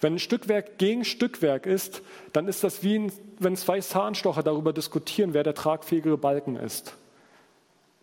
Wenn 0.02 0.16
ein 0.16 0.20
Stückwerk 0.20 0.78
gegen 0.78 1.06
Stückwerk 1.06 1.66
ist, 1.66 2.02
dann 2.34 2.48
ist 2.48 2.64
das 2.64 2.84
wie 2.84 3.12
wenn 3.38 3.56
zwei 3.56 3.80
Zahnstocher 3.80 4.44
darüber 4.44 4.74
diskutieren, 4.74 5.34
wer 5.34 5.44
der 5.44 5.54
tragfähigere 5.54 6.18
Balken 6.18 6.56
ist. 6.56 6.96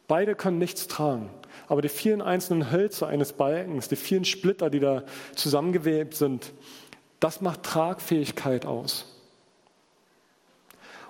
Beide 0.08 0.36
können 0.36 0.58
nichts 0.58 0.86
tragen, 0.86 1.30
aber 1.68 1.82
die 1.82 1.88
vielen 1.88 2.22
einzelnen 2.22 2.70
Hölzer 2.70 3.08
eines 3.08 3.32
Balkens, 3.32 3.88
die 3.88 3.96
vielen 3.96 4.24
Splitter, 4.24 4.70
die 4.70 4.78
da 4.78 5.02
zusammengewebt 5.34 6.14
sind, 6.14 6.52
das 7.20 7.40
macht 7.40 7.62
Tragfähigkeit 7.62 8.66
aus. 8.66 9.06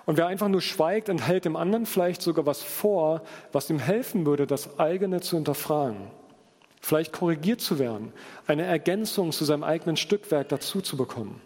Und 0.05 0.17
wer 0.17 0.27
einfach 0.27 0.47
nur 0.47 0.61
schweigt, 0.61 1.09
enthält 1.09 1.43
dem 1.43 1.57
anderen 1.57 1.85
vielleicht 1.85 2.21
sogar 2.21 2.45
was 2.45 2.61
vor, 2.61 3.23
was 3.51 3.69
ihm 3.69 3.79
helfen 3.79 4.25
würde, 4.25 4.47
das 4.47 4.79
eigene 4.79 5.19
zu 5.19 5.35
hinterfragen. 5.35 6.07
Vielleicht 6.79 7.11
korrigiert 7.11 7.59
zu 7.59 7.77
werden, 7.77 8.13
eine 8.45 8.63
Ergänzung 8.63 9.33
zu 9.33 9.43
seinem 9.43 9.63
eigenen 9.63 9.97
Stückwerk 9.97 10.47
dazu 10.47 10.79
zu 10.79 10.95
bekommen. 10.95 11.41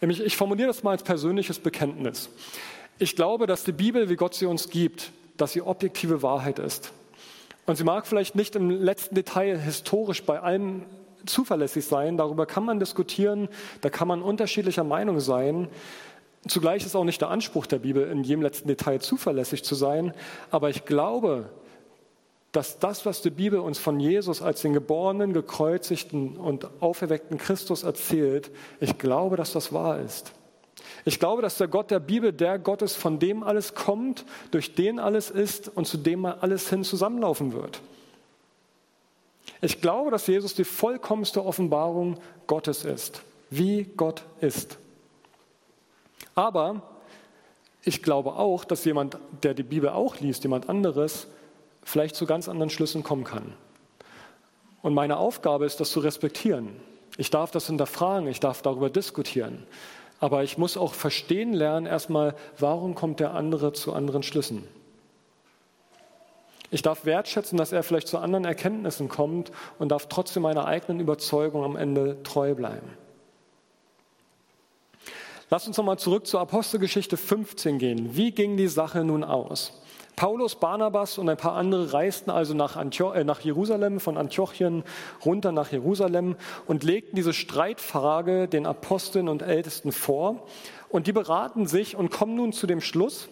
Ich 0.00 0.36
formuliere 0.36 0.66
das 0.66 0.82
mal 0.82 0.90
als 0.90 1.04
persönliches 1.04 1.60
Bekenntnis. 1.60 2.28
Ich 2.98 3.14
glaube, 3.14 3.46
dass 3.46 3.62
die 3.62 3.70
Bibel, 3.70 4.08
wie 4.08 4.16
Gott 4.16 4.34
sie 4.34 4.46
uns 4.46 4.70
gibt, 4.70 5.12
dass 5.36 5.52
sie 5.52 5.62
objektive 5.62 6.22
Wahrheit 6.22 6.58
ist. 6.58 6.92
Und 7.66 7.76
sie 7.76 7.84
mag 7.84 8.08
vielleicht 8.08 8.34
nicht 8.34 8.56
im 8.56 8.70
letzten 8.70 9.14
Detail 9.14 9.56
historisch 9.56 10.24
bei 10.24 10.40
allem 10.40 10.84
zuverlässig 11.26 11.84
sein. 11.84 12.16
Darüber 12.16 12.46
kann 12.46 12.64
man 12.64 12.78
diskutieren, 12.78 13.48
da 13.80 13.90
kann 13.90 14.08
man 14.08 14.22
unterschiedlicher 14.22 14.84
Meinung 14.84 15.20
sein. 15.20 15.68
Zugleich 16.48 16.84
ist 16.84 16.96
auch 16.96 17.04
nicht 17.04 17.20
der 17.20 17.30
Anspruch 17.30 17.66
der 17.66 17.78
Bibel, 17.78 18.08
in 18.08 18.24
jedem 18.24 18.42
letzten 18.42 18.68
Detail 18.68 19.00
zuverlässig 19.00 19.62
zu 19.62 19.74
sein. 19.74 20.12
Aber 20.50 20.70
ich 20.70 20.84
glaube, 20.84 21.50
dass 22.50 22.78
das, 22.78 23.06
was 23.06 23.22
die 23.22 23.30
Bibel 23.30 23.58
uns 23.60 23.78
von 23.78 23.98
Jesus 23.98 24.42
als 24.42 24.62
den 24.62 24.74
geborenen, 24.74 25.32
gekreuzigten 25.32 26.36
und 26.36 26.68
auferweckten 26.80 27.38
Christus 27.38 27.82
erzählt, 27.82 28.50
ich 28.80 28.98
glaube, 28.98 29.36
dass 29.36 29.52
das 29.52 29.72
wahr 29.72 30.00
ist. 30.00 30.32
Ich 31.04 31.18
glaube, 31.18 31.42
dass 31.42 31.58
der 31.58 31.68
Gott 31.68 31.90
der 31.90 32.00
Bibel 32.00 32.32
der 32.32 32.58
Gott 32.58 32.82
ist, 32.82 32.96
von 32.96 33.18
dem 33.18 33.42
alles 33.42 33.74
kommt, 33.74 34.24
durch 34.50 34.74
den 34.74 34.98
alles 34.98 35.30
ist 35.30 35.68
und 35.68 35.86
zu 35.86 35.96
dem 35.96 36.26
alles 36.26 36.68
hin 36.68 36.84
zusammenlaufen 36.84 37.52
wird. 37.52 37.80
Ich 39.64 39.80
glaube, 39.80 40.10
dass 40.10 40.26
Jesus 40.26 40.54
die 40.54 40.64
vollkommenste 40.64 41.44
Offenbarung 41.44 42.18
Gottes 42.48 42.84
ist, 42.84 43.22
wie 43.48 43.84
Gott 43.84 44.24
ist. 44.40 44.76
Aber 46.34 46.82
ich 47.84 48.02
glaube 48.02 48.34
auch, 48.34 48.64
dass 48.64 48.84
jemand, 48.84 49.18
der 49.44 49.54
die 49.54 49.62
Bibel 49.62 49.90
auch 49.90 50.18
liest, 50.18 50.42
jemand 50.42 50.68
anderes, 50.68 51.28
vielleicht 51.84 52.16
zu 52.16 52.26
ganz 52.26 52.48
anderen 52.48 52.70
Schlüssen 52.70 53.04
kommen 53.04 53.22
kann. 53.22 53.54
Und 54.82 54.94
meine 54.94 55.16
Aufgabe 55.16 55.64
ist, 55.64 55.78
das 55.78 55.90
zu 55.90 56.00
respektieren. 56.00 56.70
Ich 57.16 57.30
darf 57.30 57.52
das 57.52 57.68
hinterfragen, 57.68 58.26
ich 58.26 58.40
darf 58.40 58.62
darüber 58.62 58.90
diskutieren. 58.90 59.64
Aber 60.18 60.42
ich 60.42 60.58
muss 60.58 60.76
auch 60.76 60.94
verstehen 60.94 61.52
lernen, 61.52 61.86
erstmal, 61.86 62.34
warum 62.58 62.96
kommt 62.96 63.20
der 63.20 63.34
andere 63.34 63.72
zu 63.72 63.92
anderen 63.92 64.24
Schlüssen. 64.24 64.66
Ich 66.72 66.80
darf 66.80 67.04
wertschätzen, 67.04 67.58
dass 67.58 67.70
er 67.70 67.82
vielleicht 67.82 68.08
zu 68.08 68.16
anderen 68.16 68.46
Erkenntnissen 68.46 69.10
kommt 69.10 69.52
und 69.78 69.90
darf 69.90 70.08
trotzdem 70.08 70.42
meiner 70.42 70.64
eigenen 70.64 71.00
Überzeugung 71.00 71.64
am 71.64 71.76
Ende 71.76 72.22
treu 72.22 72.54
bleiben. 72.54 72.88
Lass 75.50 75.66
uns 75.66 75.76
nochmal 75.76 75.98
zurück 75.98 76.26
zur 76.26 76.40
Apostelgeschichte 76.40 77.18
15 77.18 77.78
gehen. 77.78 78.16
Wie 78.16 78.32
ging 78.32 78.56
die 78.56 78.68
Sache 78.68 79.04
nun 79.04 79.22
aus? 79.22 79.82
Paulus, 80.16 80.54
Barnabas 80.54 81.18
und 81.18 81.28
ein 81.28 81.36
paar 81.36 81.56
andere 81.56 81.92
reisten 81.92 82.30
also 82.30 82.54
nach, 82.54 82.76
Antio 82.76 83.12
äh, 83.12 83.22
nach 83.22 83.40
Jerusalem, 83.40 84.00
von 84.00 84.16
Antiochien 84.16 84.82
runter 85.26 85.52
nach 85.52 85.72
Jerusalem 85.72 86.36
und 86.66 86.84
legten 86.84 87.16
diese 87.16 87.34
Streitfrage 87.34 88.48
den 88.48 88.64
Aposteln 88.64 89.28
und 89.28 89.42
Ältesten 89.42 89.92
vor. 89.92 90.46
Und 90.88 91.06
die 91.06 91.12
beraten 91.12 91.66
sich 91.66 91.96
und 91.96 92.10
kommen 92.10 92.34
nun 92.34 92.54
zu 92.54 92.66
dem 92.66 92.80
Schluss, 92.80 93.28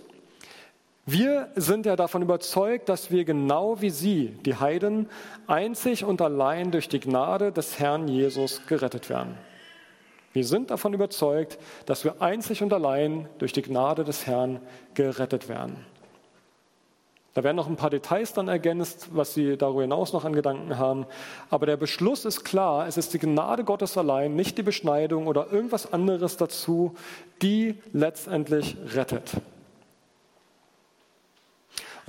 wir 1.07 1.49
sind 1.57 1.87
ja 1.87 1.97
davon 1.97 2.23
überzeugt, 2.23 2.89
dass 2.89 3.11
wir 3.11 3.25
genau 3.25 3.81
wie 3.81 3.91
Sie, 3.91 4.29
die 4.45 4.55
Heiden, 4.55 5.09
einzig 5.47 6.05
und 6.05 6.21
allein 6.21 6.71
durch 6.71 6.89
die 6.89 7.01
Gnade 7.01 7.53
des 7.53 7.79
Herrn 7.79 8.07
Jesus 8.07 8.67
gerettet 8.67 9.09
werden. 9.09 9.37
Wir 10.33 10.45
sind 10.45 10.71
davon 10.71 10.93
überzeugt, 10.93 11.59
dass 11.87 12.05
wir 12.05 12.23
einzig 12.23 12.63
und 12.63 12.73
allein 12.73 13.29
durch 13.39 13.53
die 13.53 13.63
Gnade 13.63 14.05
des 14.05 14.27
Herrn 14.27 14.61
gerettet 14.95 15.49
werden. 15.49 15.85
Da 17.35 17.45
werden 17.45 17.57
noch 17.57 17.69
ein 17.69 17.77
paar 17.77 17.91
Details 17.91 18.33
dann 18.33 18.49
ergänzt, 18.49 19.09
was 19.13 19.35
Sie 19.35 19.57
darüber 19.57 19.83
hinaus 19.83 20.13
noch 20.13 20.25
an 20.25 20.33
Gedanken 20.33 20.79
haben. 20.79 21.07
Aber 21.49 21.65
der 21.67 21.77
Beschluss 21.77 22.25
ist 22.25 22.45
klar, 22.45 22.87
es 22.87 22.97
ist 22.97 23.15
die 23.15 23.19
Gnade 23.21 23.65
Gottes 23.65 23.97
allein, 23.97 24.35
nicht 24.35 24.59
die 24.59 24.63
Beschneidung 24.63 25.27
oder 25.29 25.53
irgendwas 25.53 25.93
anderes 25.93 26.37
dazu, 26.37 26.95
die 27.41 27.77
letztendlich 27.93 28.77
rettet. 28.95 29.33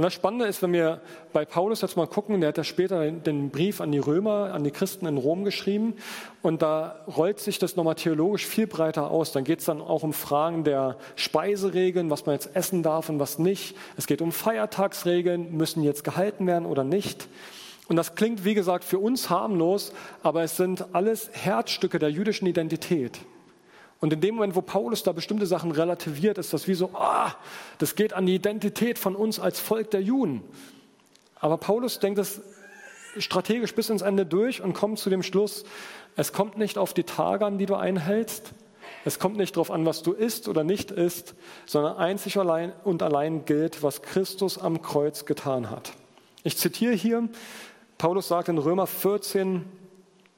Und 0.01 0.05
das 0.05 0.15
Spannende 0.15 0.47
ist, 0.47 0.63
wenn 0.63 0.73
wir 0.73 0.99
bei 1.31 1.45
Paulus 1.45 1.81
jetzt 1.81 1.95
mal 1.95 2.07
gucken, 2.07 2.41
der 2.41 2.47
hat 2.47 2.57
ja 2.57 2.63
später 2.63 3.11
den 3.11 3.51
Brief 3.51 3.81
an 3.81 3.91
die 3.91 3.99
Römer, 3.99 4.51
an 4.51 4.63
die 4.63 4.71
Christen 4.71 5.05
in 5.05 5.15
Rom 5.15 5.43
geschrieben 5.43 5.93
und 6.41 6.63
da 6.63 7.05
rollt 7.05 7.39
sich 7.39 7.59
das 7.59 7.75
nochmal 7.75 7.93
theologisch 7.93 8.47
viel 8.47 8.65
breiter 8.65 9.11
aus. 9.11 9.31
Dann 9.31 9.43
geht 9.43 9.59
es 9.59 9.65
dann 9.65 9.79
auch 9.79 10.01
um 10.01 10.11
Fragen 10.11 10.63
der 10.63 10.97
Speiseregeln, 11.15 12.09
was 12.09 12.25
man 12.25 12.33
jetzt 12.33 12.55
essen 12.55 12.81
darf 12.81 13.09
und 13.09 13.19
was 13.19 13.37
nicht. 13.37 13.77
Es 13.95 14.07
geht 14.07 14.23
um 14.23 14.31
Feiertagsregeln, 14.31 15.55
müssen 15.55 15.83
jetzt 15.83 16.03
gehalten 16.03 16.47
werden 16.47 16.65
oder 16.65 16.83
nicht. 16.83 17.27
Und 17.87 17.95
das 17.95 18.15
klingt, 18.15 18.43
wie 18.43 18.55
gesagt, 18.55 18.83
für 18.83 18.97
uns 18.97 19.29
harmlos, 19.29 19.93
aber 20.23 20.41
es 20.41 20.57
sind 20.57 20.83
alles 20.93 21.29
Herzstücke 21.31 21.99
der 21.99 22.09
jüdischen 22.09 22.47
Identität. 22.47 23.19
Und 24.01 24.11
in 24.11 24.19
dem 24.19 24.35
Moment, 24.35 24.55
wo 24.55 24.61
Paulus 24.61 25.03
da 25.03 25.11
bestimmte 25.11 25.45
Sachen 25.45 25.71
relativiert, 25.71 26.39
ist 26.39 26.53
das 26.53 26.67
wie 26.67 26.73
so, 26.73 26.89
ah, 26.95 27.35
das 27.77 27.95
geht 27.95 28.13
an 28.13 28.25
die 28.25 28.35
Identität 28.35 28.97
von 28.97 29.15
uns 29.15 29.39
als 29.39 29.59
Volk 29.59 29.91
der 29.91 30.01
Juden. 30.01 30.41
Aber 31.39 31.57
Paulus 31.57 31.99
denkt 31.99 32.17
es 32.17 32.41
strategisch 33.17 33.75
bis 33.75 33.89
ins 33.89 34.01
Ende 34.01 34.25
durch 34.25 34.61
und 34.61 34.73
kommt 34.73 34.97
zu 34.97 35.09
dem 35.09 35.21
Schluss, 35.21 35.65
es 36.15 36.33
kommt 36.33 36.57
nicht 36.57 36.77
auf 36.77 36.93
die 36.93 37.03
Tage 37.03 37.45
an, 37.45 37.59
die 37.59 37.67
du 37.67 37.75
einhältst, 37.75 38.53
es 39.05 39.19
kommt 39.19 39.37
nicht 39.37 39.55
darauf 39.55 39.69
an, 39.69 39.85
was 39.85 40.01
du 40.01 40.13
isst 40.13 40.47
oder 40.47 40.63
nicht 40.63 40.91
isst, 40.91 41.35
sondern 41.65 41.97
einzig 41.97 42.37
allein 42.37 42.73
und 42.83 43.03
allein 43.03 43.45
gilt, 43.45 43.83
was 43.83 44.01
Christus 44.01 44.57
am 44.57 44.81
Kreuz 44.81 45.25
getan 45.25 45.69
hat. 45.69 45.93
Ich 46.43 46.57
zitiere 46.57 46.93
hier, 46.93 47.29
Paulus 47.97 48.27
sagt 48.27 48.49
in 48.49 48.57
Römer 48.57 48.87
14, 48.87 49.65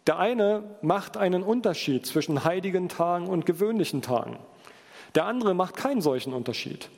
der 0.08 0.20
eine 0.20 0.64
macht 0.82 1.18
einen 1.18 1.44
Unterschied 1.44 2.06
zwischen 2.06 2.44
heiligen 2.44 2.90
Tagen 2.90 3.28
und 3.28 3.46
gewöhnlichen 3.46 4.02
Tagen. 4.02 4.38
Der 5.16 5.26
andere 5.26 5.54
macht 5.54 5.78
keinen 5.78 6.02
solchen 6.02 6.34
Unterschied. 6.34 6.90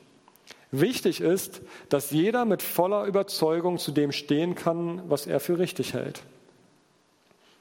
Wichtig 0.72 1.20
ist, 1.20 1.62
dass 1.88 2.10
jeder 2.10 2.44
mit 2.44 2.62
voller 2.62 3.04
Überzeugung 3.04 3.78
zu 3.78 3.92
dem 3.92 4.12
stehen 4.12 4.54
kann, 4.54 5.02
was 5.08 5.26
er 5.26 5.38
für 5.38 5.58
richtig 5.58 5.94
hält. 5.94 6.22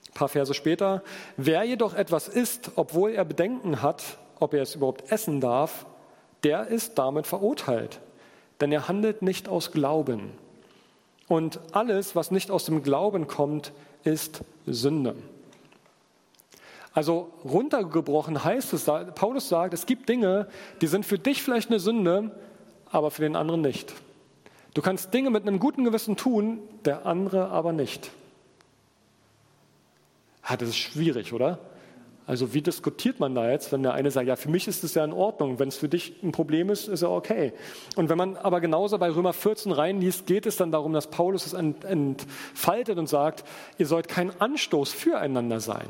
Ein 0.09 0.13
paar 0.13 0.29
Verse 0.29 0.53
später, 0.53 1.03
wer 1.37 1.63
jedoch 1.63 1.93
etwas 1.93 2.27
isst, 2.27 2.71
obwohl 2.75 3.11
er 3.11 3.25
Bedenken 3.25 3.81
hat, 3.81 4.17
ob 4.39 4.53
er 4.53 4.63
es 4.63 4.75
überhaupt 4.75 5.11
essen 5.11 5.41
darf, 5.41 5.85
der 6.43 6.67
ist 6.67 6.97
damit 6.97 7.27
verurteilt, 7.27 7.99
denn 8.61 8.71
er 8.71 8.87
handelt 8.87 9.21
nicht 9.21 9.47
aus 9.47 9.71
Glauben. 9.71 10.31
Und 11.27 11.59
alles, 11.73 12.15
was 12.15 12.31
nicht 12.31 12.51
aus 12.51 12.65
dem 12.65 12.81
Glauben 12.83 13.27
kommt, 13.27 13.71
ist 14.03 14.41
Sünde. 14.65 15.15
Also 16.95 17.29
runtergebrochen 17.43 18.43
heißt 18.43 18.71
es, 18.73 18.85
Paulus 18.85 19.49
sagt, 19.49 19.73
es 19.73 19.85
gibt 19.85 20.07
Dinge, 20.07 20.47
die 20.81 20.87
sind 20.87 21.05
für 21.05 21.19
dich 21.19 21.43
vielleicht 21.43 21.69
eine 21.69 21.79
Sünde, 21.79 22.31
aber 22.89 23.11
für 23.11 23.21
den 23.21 23.35
anderen 23.35 23.61
nicht. 23.61 23.93
Du 24.73 24.81
kannst 24.81 25.13
Dinge 25.13 25.29
mit 25.29 25.43
einem 25.43 25.59
guten 25.59 25.83
Gewissen 25.83 26.15
tun, 26.15 26.59
der 26.85 27.05
andere 27.05 27.49
aber 27.49 27.73
nicht. 27.73 28.11
Ja, 30.49 30.55
das 30.55 30.69
ist 30.69 30.77
schwierig, 30.77 31.33
oder? 31.33 31.59
Also 32.27 32.53
wie 32.53 32.61
diskutiert 32.61 33.19
man 33.19 33.35
da 33.35 33.51
jetzt, 33.51 33.73
wenn 33.73 33.83
der 33.83 33.93
eine 33.93 34.09
sagt, 34.09 34.27
ja, 34.27 34.37
für 34.37 34.49
mich 34.49 34.67
ist 34.67 34.83
es 34.85 34.93
ja 34.93 35.03
in 35.03 35.11
Ordnung, 35.11 35.59
wenn 35.59 35.67
es 35.67 35.75
für 35.75 35.89
dich 35.89 36.23
ein 36.23 36.31
Problem 36.31 36.69
ist, 36.69 36.87
ist 36.87 37.01
ja 37.01 37.09
okay. 37.09 37.51
Und 37.97 38.07
wenn 38.07 38.17
man 38.17 38.37
aber 38.37 38.61
genauso 38.61 38.97
bei 38.97 39.11
Römer 39.11 39.33
14 39.33 39.73
reinliest, 39.73 40.27
geht 40.27 40.45
es 40.45 40.55
dann 40.55 40.71
darum, 40.71 40.93
dass 40.93 41.09
Paulus 41.09 41.45
es 41.45 41.53
entfaltet 41.53 42.97
und 42.97 43.07
sagt, 43.07 43.43
ihr 43.77 43.85
sollt 43.85 44.07
kein 44.07 44.31
Anstoß 44.39 44.93
füreinander 44.93 45.59
sein. 45.59 45.89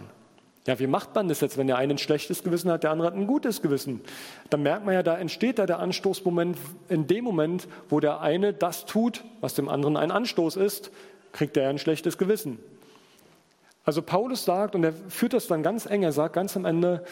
Ja, 0.67 0.79
wie 0.79 0.87
macht 0.87 1.13
man 1.13 1.27
das 1.27 1.41
jetzt, 1.41 1.57
wenn 1.57 1.67
der 1.67 1.77
eine 1.77 1.93
ein 1.93 1.97
schlechtes 1.99 2.43
Gewissen 2.43 2.71
hat, 2.71 2.83
der 2.83 2.91
andere 2.91 3.07
hat 3.07 3.15
ein 3.15 3.27
gutes 3.27 3.61
Gewissen? 3.61 4.01
Dann 4.49 4.63
merkt 4.63 4.83
man 4.85 4.95
ja, 4.95 5.03
da 5.03 5.15
entsteht 5.15 5.59
da 5.59 5.67
der 5.67 5.79
Anstoßmoment 5.79 6.57
in 6.89 7.05
dem 7.05 7.23
Moment, 7.23 7.67
wo 7.89 7.99
der 7.99 8.21
eine 8.21 8.51
das 8.51 8.85
tut, 8.85 9.23
was 9.41 9.53
dem 9.53 9.69
anderen 9.69 9.95
ein 9.95 10.09
Anstoß 10.09 10.55
ist, 10.55 10.91
kriegt 11.33 11.55
er 11.55 11.69
ein 11.69 11.77
schlechtes 11.77 12.17
Gewissen. 12.17 12.57
Also 13.83 14.01
Paulus 14.01 14.43
sagt, 14.43 14.73
und 14.73 14.83
er 14.83 14.93
führt 14.93 15.33
das 15.33 15.45
dann 15.45 15.61
ganz 15.61 15.85
eng, 15.85 16.01
er 16.01 16.11
sagt 16.11 16.33
ganz 16.33 16.57
am 16.57 16.65
Ende, 16.65 17.05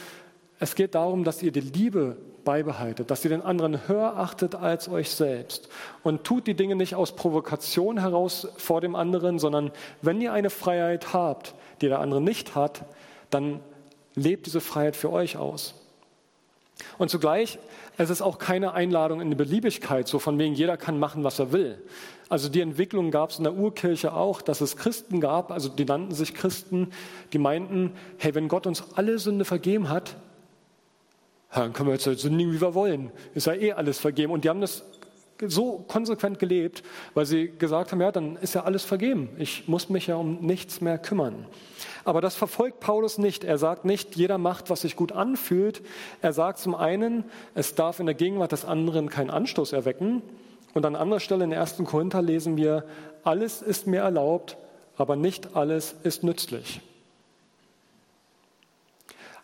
es 0.60 0.74
geht 0.74 0.96
darum, 0.96 1.24
dass 1.24 1.44
ihr 1.44 1.52
die 1.52 1.60
Liebe 1.60 2.18
beibehaltet, 2.46 3.12
dass 3.12 3.24
ihr 3.24 3.30
den 3.30 3.42
anderen 3.42 3.88
höher 3.88 4.18
achtet 4.18 4.56
als 4.56 4.90
euch 4.90 5.12
selbst 5.12 5.70
und 6.02 6.24
tut 6.24 6.48
die 6.48 6.56
Dinge 6.56 6.76
nicht 6.76 6.96
aus 6.96 7.16
Provokation 7.16 8.00
heraus 8.00 8.48
vor 8.58 8.82
dem 8.82 8.96
anderen, 8.96 9.38
sondern 9.38 9.72
wenn 10.02 10.22
ihr 10.22 10.34
eine 10.34 10.50
Freiheit 10.50 11.14
habt, 11.14 11.54
die 11.82 11.90
der 11.90 12.00
andere 12.00 12.22
nicht 12.22 12.56
hat, 12.56 12.86
dann 13.34 13.60
lebt 14.16 14.46
diese 14.46 14.62
Freiheit 14.62 14.96
für 14.96 15.12
euch 15.12 15.38
aus. 15.38 15.76
Und 16.98 17.10
zugleich, 17.10 17.60
es 17.98 18.10
ist 18.10 18.22
auch 18.22 18.40
keine 18.40 18.74
Einladung 18.74 19.22
in 19.22 19.30
die 19.30 19.36
Beliebigkeit, 19.36 20.08
so 20.08 20.20
von 20.20 20.38
wegen 20.40 20.56
jeder 20.56 20.78
kann 20.78 21.00
machen, 21.00 21.24
was 21.24 21.40
er 21.40 21.52
will. 21.52 21.82
Also 22.30 22.50
die 22.50 22.62
Entwicklung 22.62 23.12
gab 23.12 23.30
es 23.30 23.38
in 23.38 23.44
der 23.44 23.54
Urkirche 23.54 24.14
auch, 24.14 24.42
dass 24.42 24.62
es 24.62 24.76
Christen 24.76 25.22
gab, 25.22 25.52
also 25.52 25.70
die 25.70 25.86
nannten 25.86 26.14
sich 26.14 26.34
Christen, 26.34 26.92
die 27.32 27.38
meinten, 27.38 27.94
hey, 28.18 28.34
wenn 28.34 28.48
Gott 28.48 28.66
uns 28.66 28.84
alle 28.96 29.20
Sünde 29.20 29.46
vergeben 29.46 29.90
hat, 29.90 30.16
dann 31.54 31.74
können 31.74 31.90
wir 31.90 31.94
jetzt 31.94 32.22
sündigen, 32.22 32.52
wie 32.54 32.62
wir 32.62 32.74
wollen. 32.74 33.12
Ist 33.36 33.46
ja 33.46 33.54
eh 33.54 33.74
alles 33.74 34.00
vergeben. 34.00 34.34
Und 34.34 34.44
die 34.44 34.50
haben 34.50 34.62
das 34.62 34.84
so 35.42 35.84
konsequent 35.88 36.40
gelebt, 36.40 36.84
weil 37.14 37.26
sie 37.26 37.52
gesagt 37.58 37.92
haben, 37.92 38.02
ja, 38.02 38.12
dann 38.12 38.38
ist 38.38 38.56
ja 38.56 38.64
alles 38.64 38.84
vergeben. 38.84 39.30
Ich 39.38 39.68
muss 39.68 39.90
mich 39.90 40.08
ja 40.08 40.16
um 40.16 40.40
nichts 40.42 40.82
mehr 40.82 40.98
kümmern. 40.98 41.46
Aber 42.06 42.22
das 42.22 42.36
verfolgt 42.36 42.80
Paulus 42.80 43.18
nicht. 43.18 43.44
Er 43.44 43.58
sagt 43.58 43.86
nicht, 43.86 44.16
jeder 44.16 44.38
macht, 44.38 44.70
was 44.70 44.82
sich 44.82 44.96
gut 44.96 45.12
anfühlt. 45.12 45.82
Er 46.22 46.34
sagt 46.34 46.60
zum 46.60 46.76
einen, 46.76 47.24
es 47.56 47.76
darf 47.76 48.00
in 48.00 48.06
der 48.06 48.16
Gegenwart 48.16 48.52
des 48.52 48.66
anderen 48.66 49.10
keinen 49.10 49.30
Anstoß 49.30 49.74
erwecken. 49.74 50.22
Und 50.74 50.86
an 50.86 50.96
anderer 50.96 51.20
Stelle 51.20 51.44
in 51.44 51.52
der 51.52 51.60
ersten 51.60 51.86
Korinther 51.86 52.22
lesen 52.22 52.58
wir, 52.58 52.86
alles 53.24 53.62
ist 53.62 53.88
mir 53.88 54.02
erlaubt, 54.02 54.58
aber 54.98 55.16
nicht 55.16 55.56
alles 55.56 55.96
ist 56.04 56.24
nützlich. 56.24 56.82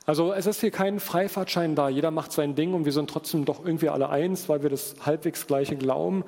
Also 0.06 0.34
es 0.34 0.48
ist 0.48 0.62
hier 0.62 0.72
kein 0.72 1.00
Freifahrtschein 1.00 1.76
da, 1.76 1.90
jeder 1.90 2.12
macht 2.12 2.32
sein 2.32 2.56
Ding 2.56 2.74
und 2.74 2.86
wir 2.86 2.92
sind 2.92 3.10
trotzdem 3.10 3.46
doch 3.46 3.64
irgendwie 3.64 3.90
alle 3.90 4.10
eins, 4.10 4.50
weil 4.50 4.64
wir 4.64 4.70
das 4.70 4.96
halbwegs 5.06 5.46
gleiche 5.46 5.76
glauben, 5.76 6.24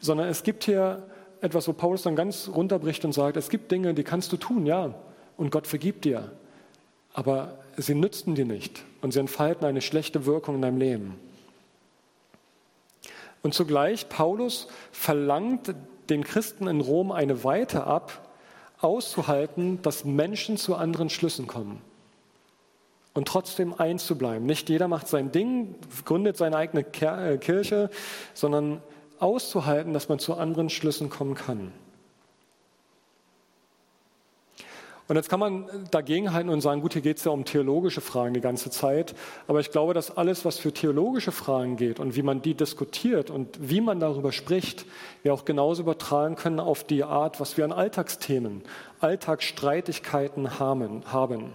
sondern 0.00 0.28
es 0.28 0.42
gibt 0.42 0.64
hier 0.64 1.02
etwas, 1.40 1.68
wo 1.68 1.72
Paulus 1.72 2.02
dann 2.02 2.16
ganz 2.16 2.48
runterbricht 2.48 3.04
und 3.04 3.12
sagt, 3.12 3.36
es 3.36 3.50
gibt 3.50 3.70
Dinge, 3.70 3.92
die 3.94 4.04
kannst 4.04 4.32
du 4.32 4.36
tun, 4.36 4.64
ja, 4.64 4.94
und 5.36 5.50
Gott 5.50 5.66
vergibt 5.66 6.04
dir, 6.06 6.32
aber 7.12 7.58
sie 7.76 7.94
nützen 7.94 8.34
dir 8.34 8.46
nicht. 8.46 8.82
Und 9.02 9.12
sie 9.12 9.20
entfalten 9.20 9.66
eine 9.66 9.82
schlechte 9.82 10.26
Wirkung 10.26 10.56
in 10.56 10.62
deinem 10.62 10.78
Leben. 10.78 11.14
Und 13.42 13.54
zugleich, 13.54 14.08
Paulus 14.08 14.66
verlangt 14.92 15.74
den 16.08 16.24
Christen 16.24 16.66
in 16.66 16.80
Rom 16.80 17.12
eine 17.12 17.44
Weite 17.44 17.84
ab, 17.84 18.28
auszuhalten, 18.80 19.80
dass 19.82 20.04
Menschen 20.04 20.56
zu 20.56 20.74
anderen 20.74 21.10
Schlüssen 21.10 21.46
kommen 21.46 21.80
und 23.16 23.26
trotzdem 23.26 23.72
eins 23.72 24.06
zu 24.06 24.16
bleiben. 24.16 24.46
Nicht 24.46 24.68
jeder 24.68 24.88
macht 24.88 25.08
sein 25.08 25.32
Ding, 25.32 25.74
gründet 26.04 26.36
seine 26.36 26.56
eigene 26.56 26.84
äh, 27.00 27.38
Kirche, 27.38 27.90
sondern 28.34 28.82
auszuhalten, 29.18 29.92
dass 29.94 30.08
man 30.08 30.18
zu 30.18 30.34
anderen 30.34 30.68
Schlüssen 30.68 31.08
kommen 31.08 31.34
kann. 31.34 31.72
Und 35.08 35.14
jetzt 35.14 35.28
kann 35.28 35.38
man 35.38 35.66
dagegenhalten 35.92 36.50
und 36.50 36.60
sagen, 36.60 36.80
gut, 36.80 36.94
hier 36.94 37.00
geht 37.00 37.18
es 37.18 37.24
ja 37.24 37.30
um 37.30 37.44
theologische 37.44 38.00
Fragen 38.00 38.34
die 38.34 38.40
ganze 38.40 38.70
Zeit, 38.70 39.14
aber 39.46 39.60
ich 39.60 39.70
glaube, 39.70 39.94
dass 39.94 40.16
alles, 40.16 40.44
was 40.44 40.58
für 40.58 40.72
theologische 40.72 41.30
Fragen 41.30 41.76
geht 41.76 42.00
und 42.00 42.16
wie 42.16 42.22
man 42.22 42.42
die 42.42 42.54
diskutiert 42.54 43.30
und 43.30 43.56
wie 43.60 43.80
man 43.80 44.00
darüber 44.00 44.32
spricht, 44.32 44.84
wir 45.22 45.32
auch 45.32 45.44
genauso 45.44 45.82
übertragen 45.82 46.34
können 46.34 46.58
auf 46.58 46.82
die 46.82 47.04
Art, 47.04 47.38
was 47.38 47.56
wir 47.56 47.64
an 47.64 47.70
Alltagsthemen, 47.70 48.62
Alltagsstreitigkeiten 48.98 50.58
haben. 50.58 51.52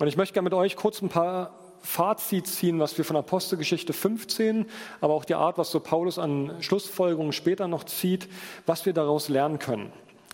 Und 0.00 0.08
ich 0.08 0.16
möchte 0.16 0.32
gerne 0.32 0.44
mit 0.44 0.54
euch 0.54 0.76
kurz 0.76 1.02
ein 1.02 1.10
paar 1.10 1.50
Fazit 1.82 2.46
ziehen, 2.46 2.80
was 2.80 2.96
wir 2.96 3.04
von 3.04 3.16
Apostelgeschichte 3.16 3.92
15, 3.92 4.64
aber 5.02 5.12
auch 5.12 5.26
die 5.26 5.34
Art, 5.34 5.58
was 5.58 5.70
so 5.70 5.78
Paulus 5.78 6.18
an 6.18 6.56
Schlussfolgerungen 6.60 7.34
später 7.34 7.68
noch 7.68 7.84
zieht, 7.84 8.26
was 8.64 8.86
wir 8.86 8.94
daraus 8.94 9.28
lernen 9.28 9.58
können. 9.58 9.92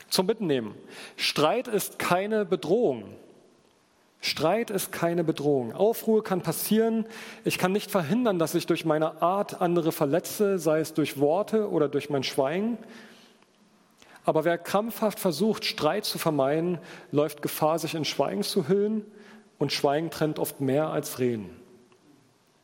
Zum 0.09 0.27
Mitnehmen. 0.27 0.77
Streit 1.17 1.67
ist 1.67 1.99
keine 1.99 2.45
Bedrohung. 2.45 3.07
Streit 4.21 4.71
ist 4.71 4.93
keine 4.93 5.25
Bedrohung. 5.25 5.73
Aufruhr 5.73 6.23
kann 6.23 6.43
passieren. 6.43 7.05
Ich 7.45 7.59
kann 7.59 7.73
nicht 7.73 7.91
verhindern, 7.91 8.39
dass 8.39 8.55
ich 8.55 8.67
durch 8.67 8.85
meine 8.85 9.21
Art 9.21 9.61
andere 9.61 9.91
verletze, 9.91 10.61
sei 10.61 10.79
es 10.79 10.95
durch 10.95 11.19
Worte 11.19 11.69
oder 11.69 11.89
durch 11.89 12.09
mein 12.09 12.23
Schweigen. 12.23 12.79
Aber 14.25 14.45
wer 14.45 14.59
krampfhaft 14.59 15.19
versucht, 15.19 15.65
Streit 15.65 16.05
zu 16.05 16.19
vermeiden, 16.19 16.79
läuft 17.11 17.43
Gefahr, 17.43 17.81
sich 17.81 17.97
in 17.97 18.05
Schweigen 18.05 18.45
zu 18.45 18.69
hüllen 18.69 19.05
und 19.59 19.73
Schweigen 19.73 20.11
trennt 20.11 20.38
oft 20.38 20.61
mehr 20.61 20.88
als 20.88 21.19
Reden. 21.19 21.51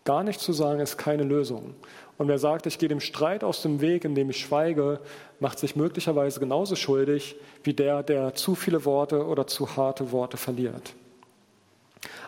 Gar 0.05 0.25
nicht 0.25 0.41
zu 0.41 0.53
sagen 0.53 0.81
ist 0.81 0.99
keine 0.99 1.23
Lösung. 1.23 1.75
Und 2.19 2.29
wer 2.29 2.39
sagt, 2.39 2.67
ich 2.67 2.79
gehe 2.79 2.89
dem 2.89 3.01
Streit 3.01 3.45
aus 3.45 3.63
dem 3.63 3.81
Weg, 3.81 4.05
indem 4.05 4.31
ich 4.31 4.39
schweige, 4.39 5.01
macht 5.41 5.59
sich 5.59 5.77
möglicherweise 5.77 6.41
genauso 6.41 6.77
schuldig 6.77 7.37
wie 7.63 7.75
der, 7.75 8.03
der 8.03 8.35
zu 8.35 8.55
viele 8.55 8.85
Worte 8.85 9.27
oder 9.27 9.47
zu 9.47 9.77
harte 9.77 10.13
Worte 10.13 10.37
verliert. 10.37 10.95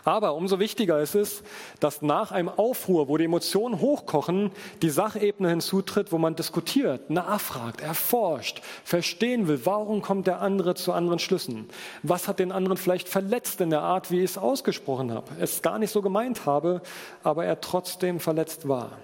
Aber 0.05 0.35
umso 0.35 0.59
wichtiger 0.59 1.01
ist 1.01 1.15
es, 1.15 1.43
dass 1.81 2.03
nach 2.03 2.31
einem 2.31 2.51
Aufruhr, 2.51 3.09
wo 3.09 3.17
die 3.17 3.25
Emotionen 3.25 3.81
hochkochen, 3.81 4.51
die 4.83 4.91
Sachebene 4.91 5.49
hinzutritt, 5.49 6.13
wo 6.13 6.19
man 6.19 6.37
diskutiert, 6.37 7.09
nachfragt, 7.09 7.81
erforscht, 7.81 8.61
verstehen 8.85 9.49
will, 9.49 9.61
warum 9.65 10.03
kommt 10.03 10.27
der 10.27 10.43
andere 10.43 10.75
zu 10.75 10.93
anderen 10.93 11.19
Schlüssen? 11.19 11.71
Was 12.03 12.29
hat 12.29 12.39
den 12.39 12.53
anderen 12.53 12.77
vielleicht 12.77 13.09
verletzt 13.09 13.63
in 13.63 13.71
der 13.71 13.81
Art, 13.81 14.11
wie 14.11 14.19
ich 14.19 14.33
es 14.33 14.39
ausgesprochen 14.39 15.11
habe? 15.11 15.31
Es 15.41 15.63
gar 15.63 15.79
nicht 15.79 15.91
so 15.91 16.03
gemeint 16.03 16.45
habe, 16.45 16.83
aber 17.23 17.47
er 17.47 17.63
trotzdem 17.63 18.21
verletzt 18.21 18.69
war. 18.69 18.99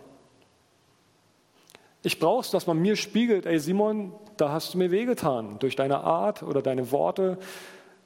Ich 2.03 2.19
brauche 2.19 2.43
es, 2.43 2.51
dass 2.51 2.67
man 2.67 2.79
mir 2.79 2.97
spiegelt, 2.97 3.47
ey 3.47 3.59
Simon, 3.59 4.13
da 4.37 4.51
hast 4.51 4.75
du 4.75 4.79
mir 4.79 4.91
wehgetan, 4.91 5.59
durch 5.59 5.77
deine 5.77 6.01
Art 6.01 6.43
oder 6.43 6.63
deine 6.63 6.93
Worte. 6.93 7.39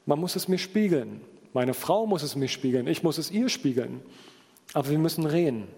Man 0.07 0.19
muss 0.19 0.37
es 0.37 0.49
mir 0.49 0.59
spiegeln. 0.59 1.21
Meine 1.55 1.73
Frau 1.73 2.07
muss 2.07 2.23
es 2.23 2.37
mir 2.37 2.49
spiegeln, 2.49 2.87
ich 2.87 3.03
muss 3.03 3.17
es 3.17 3.31
ihr 3.31 3.49
spiegeln. 3.49 4.03
Aber 4.75 4.91
wir 4.91 4.99
müssen 4.99 5.25
reden. 5.25 5.69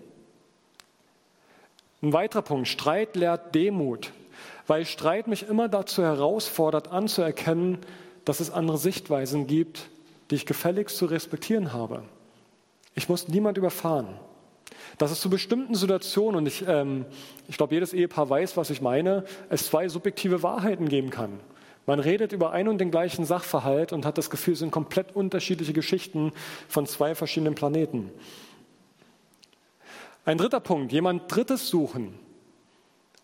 Ein 2.03 2.13
weiterer 2.13 2.43
Punkt, 2.43 2.67
Streit 2.67 3.15
lehrt 3.15 3.55
Demut, 3.55 4.13
weil 4.67 4.87
Streit 4.87 5.29
mich 5.29 5.49
immer 5.49 5.69
dazu 5.69 6.03
herausfordert, 6.03 6.89
anzuerkennen, 6.89 7.79
dass 8.25 8.41
es 8.41 8.51
andere 8.51 8.79
Sichtweisen 8.79 9.47
gibt, 9.47 9.89
die 10.31 10.37
ich 10.37 10.47
gefälligst 10.47 10.97
zu 10.97 11.07
respektieren 11.07 11.73
habe. 11.73 12.03
Ich 12.95 13.09
muss 13.09 13.29
niemand 13.29 13.59
überfahren. 13.59 14.09
Dass 14.99 15.11
es 15.11 15.21
zu 15.21 15.29
bestimmten 15.29 15.75
Situationen, 15.75 16.37
und 16.37 16.47
ich, 16.47 16.65
ähm, 16.67 17.05
ich 17.49 17.59
glaube, 17.59 17.75
jedes 17.75 17.93
Ehepaar 17.93 18.31
weiß, 18.31 18.57
was 18.57 18.71
ich 18.71 18.81
meine, 18.81 19.25
es 19.51 19.67
zwei 19.67 19.89
subjektive 19.89 20.43
Wahrheiten 20.43 20.89
geben 20.89 21.11
kann. 21.11 21.39
Man 21.87 22.01
redet 22.01 22.33
über 22.33 22.51
einen 22.51 22.69
und 22.69 22.79
den 22.79 22.91
gleichen 22.91 23.25
Sachverhalt 23.25 23.93
und 23.93 24.05
hat 24.05 24.19
das 24.19 24.29
Gefühl, 24.29 24.55
es 24.55 24.59
sind 24.59 24.73
komplett 24.73 25.15
unterschiedliche 25.15 25.73
Geschichten 25.73 26.33
von 26.69 26.87
zwei 26.87 27.15
verschiedenen 27.15 27.55
Planeten. 27.55 28.11
Ein 30.25 30.39
dritter 30.39 30.59
Punkt, 30.59 30.93
jemand 30.93 31.33
Drittes 31.35 31.69
suchen. 31.69 32.19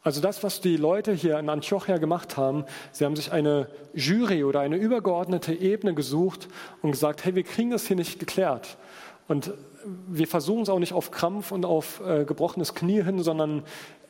Also 0.05 0.20
das, 0.20 0.42
was 0.44 0.61
die 0.61 0.77
Leute 0.77 1.12
hier 1.12 1.38
in 1.38 1.48
Antiochia 1.48 1.98
gemacht 1.98 2.37
haben, 2.37 2.64
sie 2.92 3.05
haben 3.05 3.16
sich 3.16 3.33
eine 3.33 3.68
Jury 3.94 4.44
oder 4.44 4.61
eine 4.61 4.77
übergeordnete 4.77 5.53
Ebene 5.53 5.94
gesucht 5.94 6.48
und 6.81 6.92
gesagt, 6.92 7.25
hey, 7.25 7.35
wir 7.35 7.44
kriegen 7.44 7.70
das 7.70 7.87
hier 7.87 7.96
nicht 7.96 8.18
geklärt. 8.18 8.79
Und 9.27 9.53
wir 10.09 10.29
versuchen 10.29 10.62
es 10.62 10.68
auch 10.68 10.79
nicht 10.79 10.92
auf 10.92 11.11
Krampf 11.11 11.51
und 11.51 11.64
auf 11.64 12.01
äh, 12.07 12.25
gebrochenes 12.25 12.75
Knie 12.75 13.03
hin, 13.03 13.22
sondern 13.22 13.64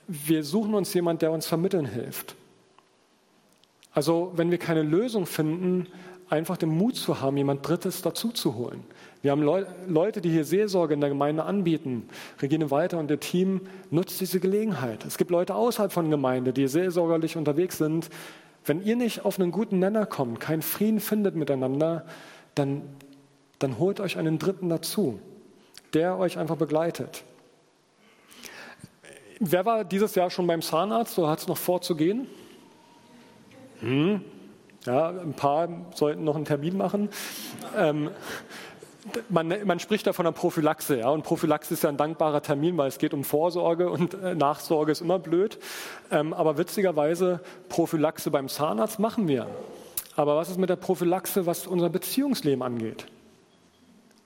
wir 0.07 0.45
suchen 0.45 0.75
uns 0.75 0.93
jemanden, 0.93 1.21
der 1.21 1.33
uns 1.33 1.47
vermitteln 1.47 1.87
hilft. 1.87 2.37
Also 3.92 4.33
wenn 4.37 4.50
wir 4.50 4.59
keine 4.59 4.83
Lösung 4.83 5.26
finden, 5.26 5.87
einfach 6.33 6.57
den 6.57 6.70
Mut 6.70 6.96
zu 6.96 7.20
haben, 7.20 7.37
jemand 7.37 7.66
Drittes 7.66 8.00
dazu 8.00 8.31
zu 8.31 8.55
holen. 8.55 8.83
Wir 9.20 9.31
haben 9.31 9.42
Leu 9.42 9.64
Leute, 9.87 10.22
die 10.22 10.31
hier 10.31 10.44
Seelsorge 10.44 10.94
in 10.94 11.00
der 11.00 11.11
Gemeinde 11.11 11.44
anbieten. 11.44 12.09
Regine 12.40 12.70
Walter 12.70 12.98
und 12.98 13.11
ihr 13.11 13.20
Team 13.20 13.61
nutzt 13.90 14.20
diese 14.20 14.40
Gelegenheit. 14.40 15.05
Es 15.05 15.18
gibt 15.18 15.31
Leute 15.31 15.55
außerhalb 15.55 15.92
von 15.92 16.11
Gemeinde, 16.11 16.52
die 16.52 16.66
seelsorgerlich 16.68 17.37
unterwegs 17.37 17.76
sind. 17.78 18.09
Wenn 18.64 18.83
ihr 18.83 18.96
nicht 18.96 19.24
auf 19.24 19.38
einen 19.38 19.52
guten 19.52 19.78
Nenner 19.78 20.07
kommt, 20.07 20.40
keinen 20.40 20.62
Frieden 20.62 21.00
findet 21.00 21.37
miteinander, 21.37 22.07
dann, 22.55 22.83
dann 23.59 23.78
holt 23.78 24.00
euch 24.00 24.16
einen 24.16 24.38
Dritten 24.38 24.68
dazu, 24.70 25.20
der 25.92 26.18
euch 26.18 26.38
einfach 26.38 26.57
begleitet. 26.57 27.24
Wer 29.38 29.66
war 29.66 29.85
dieses 29.85 30.14
Jahr 30.14 30.31
schon 30.31 30.46
beim 30.46 30.62
Zahnarzt 30.62 31.18
oder 31.18 31.28
hat 31.28 31.40
es 31.40 31.48
noch 31.48 31.57
vorzugehen? 31.57 32.26
Hm, 33.83 34.23
ja, 34.87 35.11
ein 35.11 35.35
paar 35.35 35.68
sollten 35.95 36.25
noch 36.25 36.37
einen 36.37 36.45
Termin 36.45 36.77
machen. 36.77 37.09
Ähm, 37.77 38.11
man, 39.29 39.53
man, 39.64 39.81
spricht 39.81 40.07
da 40.07 40.12
von 40.12 40.27
einer 40.27 40.33
Prophylaxe, 40.33 40.99
ja, 40.99 41.09
und 41.09 41.25
Prophylaxe 41.25 41.75
ist 41.75 41.83
ja 41.83 41.88
ein 41.88 41.97
dankbarer 41.97 42.42
Termin, 42.42 42.77
weil 42.77 42.88
es 42.88 42.99
geht 42.99 43.12
um 43.12 43.25
Vorsorge 43.25 43.90
und 43.90 44.14
äh, 44.14 44.35
Nachsorge 44.37 44.92
ist 44.92 45.01
immer 45.01 45.18
blöd. 45.18 45.59
Ähm, 46.11 46.33
aber 46.33 46.59
witzigerweise, 46.59 47.40
Prophylaxe 47.68 48.31
beim 48.31 48.49
Zahnarzt 48.49 49.01
machen 49.01 49.27
wir. 49.27 49.49
Aber 50.14 50.37
was 50.37 50.49
ist 50.49 50.59
mit 50.59 50.71
der 50.71 50.77
Prophylaxe, 50.77 51.47
was 51.47 51.66
unser 51.66 51.88
Beziehungsleben 51.88 52.62
angeht? 52.62 53.07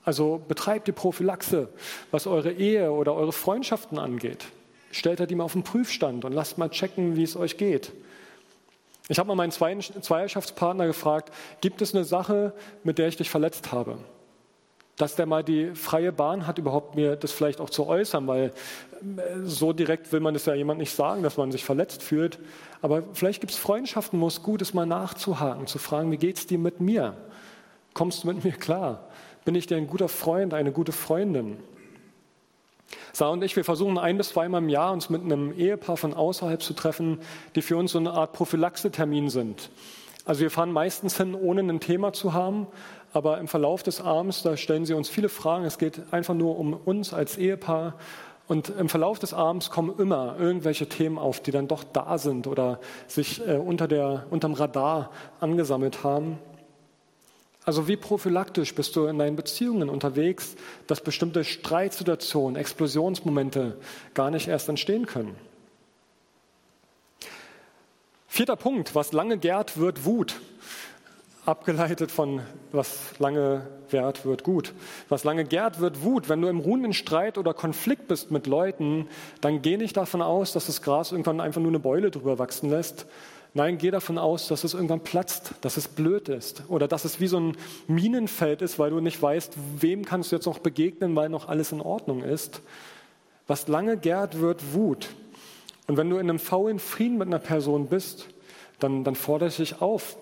Also 0.04 0.42
betreibt 0.46 0.86
die 0.86 0.92
Prophylaxe, 0.92 1.68
was 2.10 2.26
eure 2.26 2.52
Ehe 2.52 2.92
oder 2.92 3.14
eure 3.14 3.32
Freundschaften 3.32 3.98
angeht. 3.98 4.46
Stellt 4.92 5.20
er 5.20 5.26
die 5.26 5.34
mal 5.34 5.44
auf 5.44 5.54
den 5.54 5.64
Prüfstand 5.64 6.24
und 6.24 6.32
lasst 6.32 6.58
mal 6.58 6.68
checken, 6.68 7.16
wie 7.16 7.22
es 7.22 7.36
euch 7.36 7.56
geht. 7.56 7.92
Ich 9.08 9.18
habe 9.18 9.28
mal 9.28 9.36
meinen 9.36 9.52
Zweierschaftspartner 9.52 10.86
gefragt, 10.86 11.32
gibt 11.60 11.80
es 11.80 11.94
eine 11.94 12.04
Sache, 12.04 12.52
mit 12.82 12.98
der 12.98 13.08
ich 13.08 13.16
dich 13.16 13.30
verletzt 13.30 13.70
habe? 13.70 13.98
Dass 14.96 15.14
der 15.14 15.26
mal 15.26 15.44
die 15.44 15.74
freie 15.74 16.10
Bahn 16.10 16.46
hat, 16.46 16.58
überhaupt 16.58 16.96
mir 16.96 17.16
das 17.16 17.30
vielleicht 17.30 17.60
auch 17.60 17.70
zu 17.70 17.86
äußern, 17.86 18.26
weil 18.26 18.46
äh, 18.46 19.38
so 19.44 19.72
direkt 19.72 20.10
will 20.10 20.20
man 20.20 20.34
es 20.34 20.46
ja 20.46 20.54
jemand 20.54 20.80
nicht 20.80 20.94
sagen, 20.94 21.22
dass 21.22 21.36
man 21.36 21.52
sich 21.52 21.64
verletzt 21.64 22.02
fühlt. 22.02 22.38
Aber 22.82 23.02
vielleicht 23.12 23.40
gibt 23.40 23.52
es 23.52 23.58
Freundschaften, 23.58 24.20
wo 24.20 24.26
es 24.26 24.42
gut 24.42 24.62
ist, 24.62 24.74
mal 24.74 24.86
nachzuhaken, 24.86 25.66
zu 25.66 25.78
fragen, 25.78 26.10
wie 26.10 26.16
geht 26.16 26.38
es 26.38 26.46
dir 26.46 26.58
mit 26.58 26.80
mir? 26.80 27.14
Kommst 27.94 28.24
du 28.24 28.28
mit 28.28 28.42
mir 28.42 28.52
klar? 28.52 29.08
Bin 29.44 29.54
ich 29.54 29.66
dir 29.66 29.76
ein 29.76 29.86
guter 29.86 30.08
Freund, 30.08 30.54
eine 30.54 30.72
gute 30.72 30.92
Freundin? 30.92 31.58
Sarah 33.12 33.32
und 33.32 33.42
ich, 33.42 33.56
wir 33.56 33.64
versuchen 33.64 33.98
ein 33.98 34.16
bis 34.16 34.30
zweimal 34.30 34.62
im 34.62 34.68
Jahr 34.68 34.92
uns 34.92 35.10
mit 35.10 35.22
einem 35.22 35.52
Ehepaar 35.58 35.96
von 35.96 36.14
außerhalb 36.14 36.62
zu 36.62 36.74
treffen, 36.74 37.18
die 37.54 37.62
für 37.62 37.76
uns 37.76 37.92
so 37.92 37.98
eine 37.98 38.12
Art 38.12 38.32
Prophylaxetermin 38.32 39.30
sind. 39.30 39.70
Also 40.24 40.40
wir 40.40 40.50
fahren 40.50 40.72
meistens 40.72 41.16
hin, 41.16 41.34
ohne 41.34 41.60
ein 41.60 41.80
Thema 41.80 42.12
zu 42.12 42.32
haben, 42.32 42.66
aber 43.12 43.38
im 43.38 43.48
Verlauf 43.48 43.82
des 43.82 44.00
Abends, 44.00 44.42
da 44.42 44.56
stellen 44.56 44.84
sie 44.84 44.94
uns 44.94 45.08
viele 45.08 45.28
Fragen. 45.28 45.64
Es 45.64 45.78
geht 45.78 46.02
einfach 46.10 46.34
nur 46.34 46.58
um 46.58 46.74
uns 46.74 47.14
als 47.14 47.38
Ehepaar. 47.38 47.94
Und 48.48 48.68
im 48.68 48.88
Verlauf 48.88 49.18
des 49.18 49.34
Abends 49.34 49.70
kommen 49.70 49.94
immer 49.98 50.36
irgendwelche 50.38 50.88
Themen 50.88 51.18
auf, 51.18 51.40
die 51.40 51.50
dann 51.50 51.68
doch 51.68 51.84
da 51.84 52.18
sind 52.18 52.46
oder 52.46 52.80
sich 53.08 53.46
äh, 53.46 53.56
unter 53.56 53.88
der, 53.88 54.26
unterm 54.30 54.52
Radar 54.52 55.10
angesammelt 55.40 56.04
haben. 56.04 56.38
Also 57.66 57.88
wie 57.88 57.96
prophylaktisch 57.96 58.72
bist 58.76 58.94
du 58.94 59.06
in 59.06 59.18
deinen 59.18 59.34
Beziehungen 59.34 59.88
unterwegs, 59.88 60.54
dass 60.86 61.00
bestimmte 61.00 61.42
Streitsituationen, 61.42 62.54
Explosionsmomente 62.54 63.76
gar 64.14 64.30
nicht 64.30 64.46
erst 64.46 64.68
entstehen 64.68 65.06
können? 65.06 65.34
Vierter 68.28 68.54
Punkt, 68.54 68.94
was 68.94 69.12
lange 69.12 69.36
gärt, 69.36 69.78
wird 69.78 70.04
Wut. 70.04 70.40
Abgeleitet 71.44 72.12
von 72.12 72.40
was 72.70 73.18
lange 73.18 73.66
währt, 73.90 74.24
wird 74.24 74.44
gut. 74.44 74.72
Was 75.08 75.24
lange 75.24 75.44
gärt, 75.44 75.80
wird 75.80 76.04
Wut. 76.04 76.28
Wenn 76.28 76.42
du 76.42 76.48
im 76.48 76.60
ruhenden 76.60 76.92
Streit 76.92 77.36
oder 77.36 77.52
Konflikt 77.52 78.06
bist 78.06 78.30
mit 78.30 78.46
Leuten, 78.46 79.08
dann 79.40 79.60
geh 79.60 79.76
nicht 79.76 79.96
davon 79.96 80.22
aus, 80.22 80.52
dass 80.52 80.66
das 80.66 80.82
Gras 80.82 81.10
irgendwann 81.10 81.40
einfach 81.40 81.60
nur 81.60 81.70
eine 81.70 81.80
Beule 81.80 82.12
drüber 82.12 82.38
wachsen 82.38 82.70
lässt, 82.70 83.06
Nein, 83.56 83.78
geh 83.78 83.90
davon 83.90 84.18
aus, 84.18 84.48
dass 84.48 84.64
es 84.64 84.74
irgendwann 84.74 85.00
platzt, 85.00 85.54
dass 85.62 85.78
es 85.78 85.88
blöd 85.88 86.28
ist 86.28 86.64
oder 86.68 86.86
dass 86.86 87.06
es 87.06 87.20
wie 87.20 87.26
so 87.26 87.40
ein 87.40 87.56
Minenfeld 87.86 88.60
ist, 88.60 88.78
weil 88.78 88.90
du 88.90 89.00
nicht 89.00 89.22
weißt, 89.22 89.54
wem 89.80 90.04
kannst 90.04 90.30
du 90.30 90.36
jetzt 90.36 90.44
noch 90.44 90.58
begegnen, 90.58 91.16
weil 91.16 91.30
noch 91.30 91.48
alles 91.48 91.72
in 91.72 91.80
Ordnung 91.80 92.22
ist. 92.22 92.60
Was 93.46 93.66
lange 93.66 93.96
gärt, 93.96 94.40
wird 94.40 94.74
Wut. 94.74 95.08
Und 95.86 95.96
wenn 95.96 96.10
du 96.10 96.16
in 96.18 96.28
einem 96.28 96.38
faulen 96.38 96.78
Frieden 96.78 97.16
mit 97.16 97.28
einer 97.28 97.38
Person 97.38 97.86
bist, 97.86 98.28
dann, 98.78 99.04
dann 99.04 99.14
fordere 99.14 99.48
ich 99.48 99.56
dich 99.56 99.80
auf. 99.80 100.18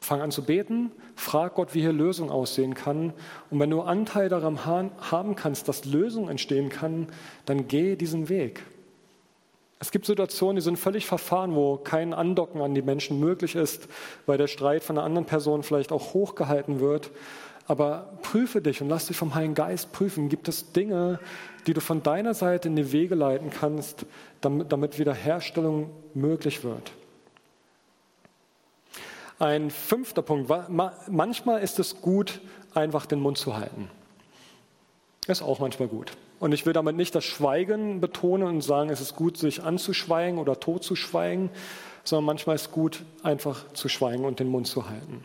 Fang 0.00 0.20
an 0.20 0.32
zu 0.32 0.42
beten, 0.42 0.90
frag 1.14 1.54
Gott, 1.54 1.74
wie 1.74 1.82
hier 1.82 1.92
Lösung 1.92 2.32
aussehen 2.32 2.74
kann. 2.74 3.12
Und 3.50 3.60
wenn 3.60 3.70
du 3.70 3.82
Anteil 3.82 4.28
daran 4.28 4.64
haben 4.64 5.36
kannst, 5.36 5.68
dass 5.68 5.84
Lösung 5.84 6.28
entstehen 6.28 6.68
kann, 6.68 7.06
dann 7.46 7.68
geh 7.68 7.94
diesen 7.94 8.28
Weg. 8.28 8.64
Es 9.82 9.90
gibt 9.90 10.06
Situationen, 10.06 10.54
die 10.54 10.62
sind 10.62 10.78
völlig 10.78 11.06
verfahren, 11.06 11.56
wo 11.56 11.76
kein 11.76 12.14
Andocken 12.14 12.60
an 12.60 12.72
die 12.72 12.82
Menschen 12.82 13.18
möglich 13.18 13.56
ist, 13.56 13.88
weil 14.26 14.38
der 14.38 14.46
Streit 14.46 14.84
von 14.84 14.96
einer 14.96 15.04
anderen 15.04 15.26
Person 15.26 15.64
vielleicht 15.64 15.90
auch 15.90 16.14
hochgehalten 16.14 16.78
wird. 16.78 17.10
Aber 17.66 18.16
prüfe 18.22 18.62
dich 18.62 18.80
und 18.80 18.88
lass 18.88 19.06
dich 19.06 19.16
vom 19.16 19.34
Heiligen 19.34 19.56
Geist 19.56 19.90
prüfen. 19.90 20.28
Gibt 20.28 20.46
es 20.46 20.70
Dinge, 20.70 21.18
die 21.66 21.74
du 21.74 21.80
von 21.80 22.00
deiner 22.00 22.32
Seite 22.32 22.68
in 22.68 22.76
die 22.76 22.92
Wege 22.92 23.16
leiten 23.16 23.50
kannst, 23.50 24.06
damit, 24.40 24.70
damit 24.70 25.00
Wiederherstellung 25.00 25.90
möglich 26.14 26.62
wird? 26.62 26.92
Ein 29.40 29.68
fünfter 29.68 30.22
Punkt. 30.22 30.48
Manchmal 31.08 31.60
ist 31.60 31.80
es 31.80 32.00
gut, 32.00 32.40
einfach 32.72 33.04
den 33.04 33.18
Mund 33.18 33.36
zu 33.36 33.56
halten. 33.56 33.90
Ist 35.26 35.42
auch 35.42 35.58
manchmal 35.58 35.88
gut. 35.88 36.12
Und 36.42 36.50
ich 36.50 36.66
will 36.66 36.72
damit 36.72 36.96
nicht 36.96 37.14
das 37.14 37.22
Schweigen 37.22 38.00
betonen 38.00 38.48
und 38.48 38.62
sagen, 38.62 38.90
es 38.90 39.00
ist 39.00 39.14
gut, 39.14 39.36
sich 39.36 39.62
anzuschweigen 39.62 40.40
oder 40.40 40.58
tot 40.58 40.82
zu 40.82 40.96
schweigen, 40.96 41.50
sondern 42.02 42.24
manchmal 42.24 42.56
ist 42.56 42.62
es 42.62 42.70
gut, 42.72 43.04
einfach 43.22 43.72
zu 43.74 43.88
schweigen 43.88 44.24
und 44.24 44.40
den 44.40 44.48
Mund 44.48 44.66
zu 44.66 44.90
halten. 44.90 45.22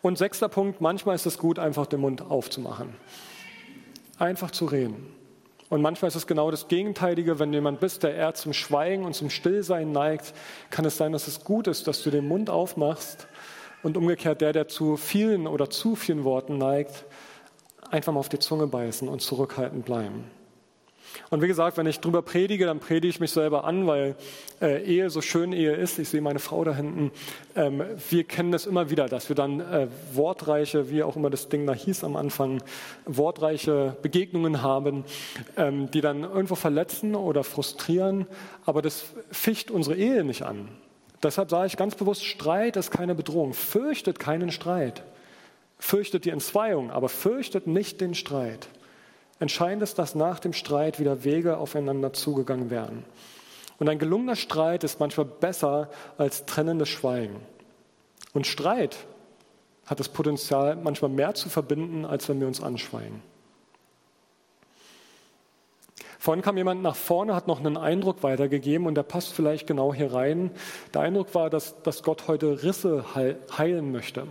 Und 0.00 0.18
sechster 0.18 0.48
Punkt, 0.48 0.80
manchmal 0.80 1.16
ist 1.16 1.26
es 1.26 1.38
gut, 1.38 1.58
einfach 1.58 1.86
den 1.86 1.98
Mund 1.98 2.22
aufzumachen. 2.22 2.94
Einfach 4.16 4.52
zu 4.52 4.66
reden. 4.66 5.12
Und 5.68 5.82
manchmal 5.82 6.06
ist 6.06 6.14
es 6.14 6.28
genau 6.28 6.52
das 6.52 6.68
Gegenteilige, 6.68 7.40
wenn 7.40 7.52
jemand 7.52 7.80
bist, 7.80 8.04
der 8.04 8.14
eher 8.14 8.34
zum 8.34 8.52
Schweigen 8.52 9.04
und 9.04 9.14
zum 9.14 9.28
Stillsein 9.28 9.90
neigt, 9.90 10.34
kann 10.70 10.84
es 10.84 10.96
sein, 10.96 11.10
dass 11.10 11.26
es 11.26 11.42
gut 11.42 11.66
ist, 11.66 11.88
dass 11.88 12.00
du 12.04 12.10
den 12.10 12.28
Mund 12.28 12.48
aufmachst 12.48 13.26
und 13.82 13.96
umgekehrt 13.96 14.40
der, 14.40 14.52
der 14.52 14.68
zu 14.68 14.96
vielen 14.96 15.48
oder 15.48 15.68
zu 15.68 15.96
vielen 15.96 16.22
Worten 16.22 16.58
neigt, 16.58 17.06
einfach 17.92 18.12
mal 18.12 18.20
auf 18.20 18.28
die 18.28 18.38
Zunge 18.38 18.66
beißen 18.66 19.08
und 19.08 19.20
zurückhaltend 19.20 19.84
bleiben. 19.84 20.24
Und 21.30 21.42
wie 21.42 21.46
gesagt, 21.46 21.76
wenn 21.76 21.86
ich 21.86 22.00
drüber 22.00 22.22
predige, 22.22 22.66
dann 22.66 22.80
predige 22.80 23.08
ich 23.08 23.20
mich 23.20 23.30
selber 23.30 23.64
an, 23.64 23.86
weil 23.86 24.16
äh, 24.60 24.82
Ehe 24.82 25.10
so 25.10 25.20
schön 25.20 25.52
Ehe 25.52 25.74
ist. 25.74 25.98
Ich 25.98 26.08
sehe 26.08 26.20
meine 26.20 26.38
Frau 26.38 26.64
da 26.64 26.74
hinten. 26.74 27.10
Ähm, 27.54 27.82
wir 28.10 28.24
kennen 28.24 28.52
das 28.52 28.66
immer 28.66 28.90
wieder, 28.90 29.08
dass 29.08 29.28
wir 29.28 29.36
dann 29.36 29.60
äh, 29.60 29.88
wortreiche, 30.12 30.90
wie 30.90 31.02
auch 31.02 31.16
immer 31.16 31.30
das 31.30 31.48
Ding 31.48 31.66
da 31.66 31.74
hieß 31.74 32.04
am 32.04 32.16
Anfang, 32.16 32.62
wortreiche 33.04 33.96
Begegnungen 34.02 34.62
haben, 34.62 35.04
ähm, 35.56 35.90
die 35.90 36.00
dann 36.00 36.22
irgendwo 36.22 36.54
verletzen 36.54 37.14
oder 37.14 37.44
frustrieren. 37.44 38.26
Aber 38.64 38.82
das 38.82 39.04
ficht 39.30 39.70
unsere 39.70 39.96
Ehe 39.96 40.24
nicht 40.24 40.42
an. 40.42 40.68
Deshalb 41.22 41.50
sage 41.50 41.66
ich 41.66 41.76
ganz 41.76 41.94
bewusst, 41.94 42.24
Streit 42.24 42.76
ist 42.76 42.90
keine 42.90 43.14
Bedrohung. 43.14 43.54
Fürchtet 43.54 44.18
keinen 44.18 44.50
Streit. 44.50 45.04
Fürchtet 45.82 46.26
die 46.26 46.30
Entzweiung, 46.30 46.92
aber 46.92 47.08
fürchtet 47.08 47.66
nicht 47.66 48.00
den 48.00 48.14
Streit. 48.14 48.68
Entscheidend 49.40 49.82
ist, 49.82 49.98
dass 49.98 50.14
nach 50.14 50.38
dem 50.38 50.52
Streit 50.52 51.00
wieder 51.00 51.24
Wege 51.24 51.56
aufeinander 51.56 52.12
zugegangen 52.12 52.70
werden. 52.70 53.04
Und 53.80 53.88
ein 53.88 53.98
gelungener 53.98 54.36
Streit 54.36 54.84
ist 54.84 55.00
manchmal 55.00 55.26
besser 55.26 55.90
als 56.18 56.46
trennendes 56.46 56.88
Schweigen. 56.88 57.34
Und 58.32 58.46
Streit 58.46 58.96
hat 59.84 59.98
das 59.98 60.08
Potenzial, 60.08 60.76
manchmal 60.76 61.10
mehr 61.10 61.34
zu 61.34 61.48
verbinden, 61.48 62.04
als 62.04 62.28
wenn 62.28 62.38
wir 62.38 62.46
uns 62.46 62.62
anschweigen. 62.62 63.20
Vorhin 66.20 66.42
kam 66.42 66.56
jemand 66.56 66.80
nach 66.80 66.94
vorne, 66.94 67.34
hat 67.34 67.48
noch 67.48 67.58
einen 67.58 67.76
Eindruck 67.76 68.22
weitergegeben 68.22 68.86
und 68.86 68.94
der 68.94 69.02
passt 69.02 69.32
vielleicht 69.32 69.66
genau 69.66 69.92
hier 69.92 70.14
rein. 70.14 70.52
Der 70.94 71.00
Eindruck 71.00 71.34
war, 71.34 71.50
dass, 71.50 71.82
dass 71.82 72.04
Gott 72.04 72.28
heute 72.28 72.62
Risse 72.62 73.04
heilen 73.58 73.90
möchte. 73.90 74.28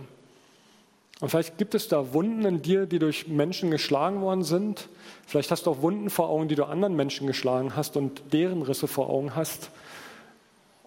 Und 1.22 1.28
vielleicht 1.28 1.56
gibt 1.56 1.76
es 1.76 1.86
da 1.86 2.12
Wunden 2.14 2.44
in 2.44 2.62
dir, 2.62 2.86
die 2.86 2.98
durch 2.98 3.28
Menschen 3.28 3.70
geschlagen 3.70 4.22
worden 4.22 4.42
sind. 4.42 4.88
Vielleicht 5.24 5.52
hast 5.52 5.66
du 5.66 5.70
auch 5.70 5.80
Wunden 5.80 6.10
vor 6.10 6.28
Augen, 6.28 6.48
die 6.48 6.56
du 6.56 6.64
anderen 6.64 6.96
Menschen 6.96 7.28
geschlagen 7.28 7.76
hast 7.76 7.96
und 7.96 8.22
deren 8.32 8.60
Risse 8.62 8.88
vor 8.88 9.08
Augen 9.08 9.36
hast. 9.36 9.70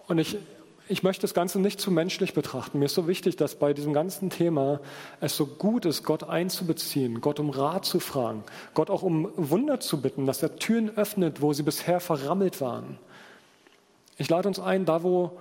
Und 0.08 0.18
ich, 0.18 0.36
ich 0.90 1.02
möchte 1.02 1.22
das 1.22 1.32
Ganze 1.32 1.58
nicht 1.58 1.80
zu 1.80 1.90
menschlich 1.90 2.34
betrachten. 2.34 2.80
Mir 2.80 2.84
ist 2.84 2.94
so 2.94 3.08
wichtig, 3.08 3.36
dass 3.36 3.54
bei 3.54 3.72
diesem 3.72 3.94
ganzen 3.94 4.28
Thema 4.28 4.80
es 5.22 5.38
so 5.38 5.46
gut 5.46 5.86
ist, 5.86 6.02
Gott 6.02 6.24
einzubeziehen, 6.24 7.22
Gott 7.22 7.40
um 7.40 7.48
Rat 7.48 7.86
zu 7.86 7.98
fragen, 7.98 8.44
Gott 8.74 8.90
auch 8.90 9.02
um 9.02 9.30
Wunder 9.36 9.80
zu 9.80 10.02
bitten, 10.02 10.26
dass 10.26 10.42
er 10.42 10.56
Türen 10.56 10.90
öffnet, 10.98 11.40
wo 11.40 11.54
sie 11.54 11.62
bisher 11.62 11.98
verrammelt 11.98 12.60
waren. 12.60 12.98
Ich 14.18 14.28
lade 14.28 14.48
uns 14.48 14.60
ein, 14.60 14.84
da 14.84 15.02
wo, 15.02 15.38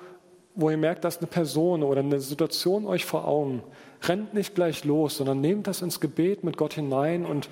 wo 0.55 0.69
ihr 0.69 0.77
merkt, 0.77 1.03
dass 1.03 1.17
eine 1.17 1.27
Person 1.27 1.83
oder 1.83 1.99
eine 1.99 2.21
Situation 2.21 2.87
euch 2.87 3.03
vor 3.03 3.27
Augen, 3.27 3.61
rennt 4.07 4.33
nicht 4.33 4.55
gleich 4.55 4.83
los, 4.83 5.17
sondern 5.17 5.41
nehmt 5.41 5.67
das 5.67 5.81
ins 5.81 5.99
Gebet 5.99 6.43
mit 6.43 6.57
Gott 6.57 6.73
hinein 6.73 7.25
und 7.25 7.49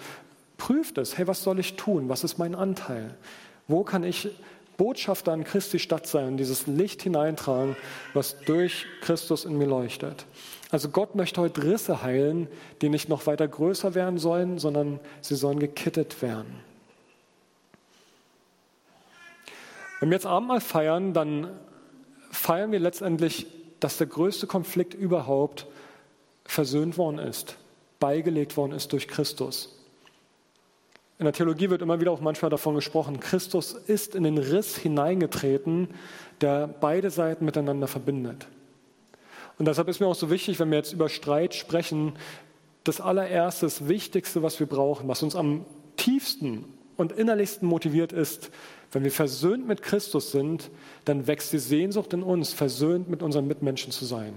prüft 0.58 0.98
es. 0.98 1.18
Hey, 1.18 1.28
was 1.28 1.44
soll 1.44 1.60
ich 1.60 1.76
tun? 1.76 2.10
Was 2.10 2.24
ist 2.24 2.38
mein 2.38 2.56
Anteil? 2.56 3.16
Wo 3.68 3.84
kann 3.84 4.04
ich 4.04 4.30
Botschafter 4.78 5.32
an 5.32 5.44
Christi 5.44 5.80
Stadt 5.80 6.08
sein 6.08 6.28
und 6.28 6.38
dieses 6.38 6.68
Licht 6.68 7.02
hineintragen, 7.02 7.76
was 8.13 8.39
durch 8.42 8.86
Christus 9.02 9.46
in 9.46 9.58
mir 9.58 9.68
leuchtet? 9.68 10.26
Also 10.72 10.89
Gott 10.89 11.16
möchte 11.16 11.39
heute 11.39 11.63
Risse 11.63 12.02
heilen, 12.02 12.48
die 12.82 12.89
nicht 12.89 13.08
noch 13.08 13.28
weiter 13.28 13.48
größer 13.48 13.94
werden 13.94 14.18
sollen, 14.18 14.58
sondern 14.58 15.00
sie 15.22 15.36
sollen 15.36 15.60
gekittet 15.60 16.22
werden. 16.22 16.56
Wenn 20.00 20.10
wir 20.10 20.16
jetzt 20.16 20.26
Abendmahl 20.26 20.60
feiern, 20.60 21.13
dann 21.13 21.50
feiern 22.32 22.72
wir 22.72 22.80
letztendlich, 22.80 23.46
dass 23.80 23.98
der 23.98 24.08
größte 24.08 24.48
Konflikt 24.48 24.94
überhaupt 24.94 25.68
versöhnt 26.45 26.97
worden 26.97 27.19
ist, 27.19 27.58
beigelegt 27.99 28.58
worden 28.58 28.73
ist 28.73 28.91
durch 28.91 29.08
Christus. 29.08 29.79
In 31.19 31.25
der 31.25 31.34
Theologie 31.34 31.69
wird 31.69 31.82
immer 31.82 32.01
wieder 32.01 32.12
auch 32.12 32.21
manchmal 32.21 32.51
davon 32.51 32.75
gesprochen, 32.75 33.19
Christus 33.19 33.73
ist 33.73 34.15
in 34.15 34.23
den 34.23 34.38
Riss 34.38 34.75
hineingetreten, 34.75 35.89
der 36.41 36.67
beide 36.67 37.10
Seiten 37.10 37.45
miteinander 37.45 37.88
verbindet. 37.88 38.47
Und 39.58 39.67
deshalb 39.67 39.88
ist 39.88 39.99
mir 39.99 40.08
auch 40.08 40.15
so 40.15 40.29
wichtig, 40.29 40.60
wenn 40.60 40.71
wir 40.71 40.79
jetzt 40.79 40.93
über 40.93 41.10
Streit 41.10 41.53
sprechen, 41.53 42.13
das 42.84 42.99
allererste, 42.99 43.67
das 43.67 43.88
Wichtigste, 43.88 44.43
was 44.43 44.60
wir 44.60 44.67
brauchen, 44.67 45.08
was 45.08 45.23
uns 45.23 45.36
am 45.36 45.65
tiefsten 45.95 46.65
und 46.97 47.12
innerlichsten 47.12 47.67
motiviert 47.67 48.12
ist, 48.12 48.51
wenn 48.91 49.03
wir 49.03 49.12
versöhnt 49.12 49.67
mit 49.67 49.82
Christus 49.82 50.32
sind, 50.32 50.69
dann 51.06 51.27
wächst 51.27 51.53
die 51.53 51.60
Sehnsucht 51.60 52.13
in 52.13 52.23
uns, 52.23 52.53
versöhnt 52.53 53.10
mit 53.10 53.23
unseren 53.23 53.47
Mitmenschen 53.47 53.91
zu 53.91 54.06
sein. 54.06 54.34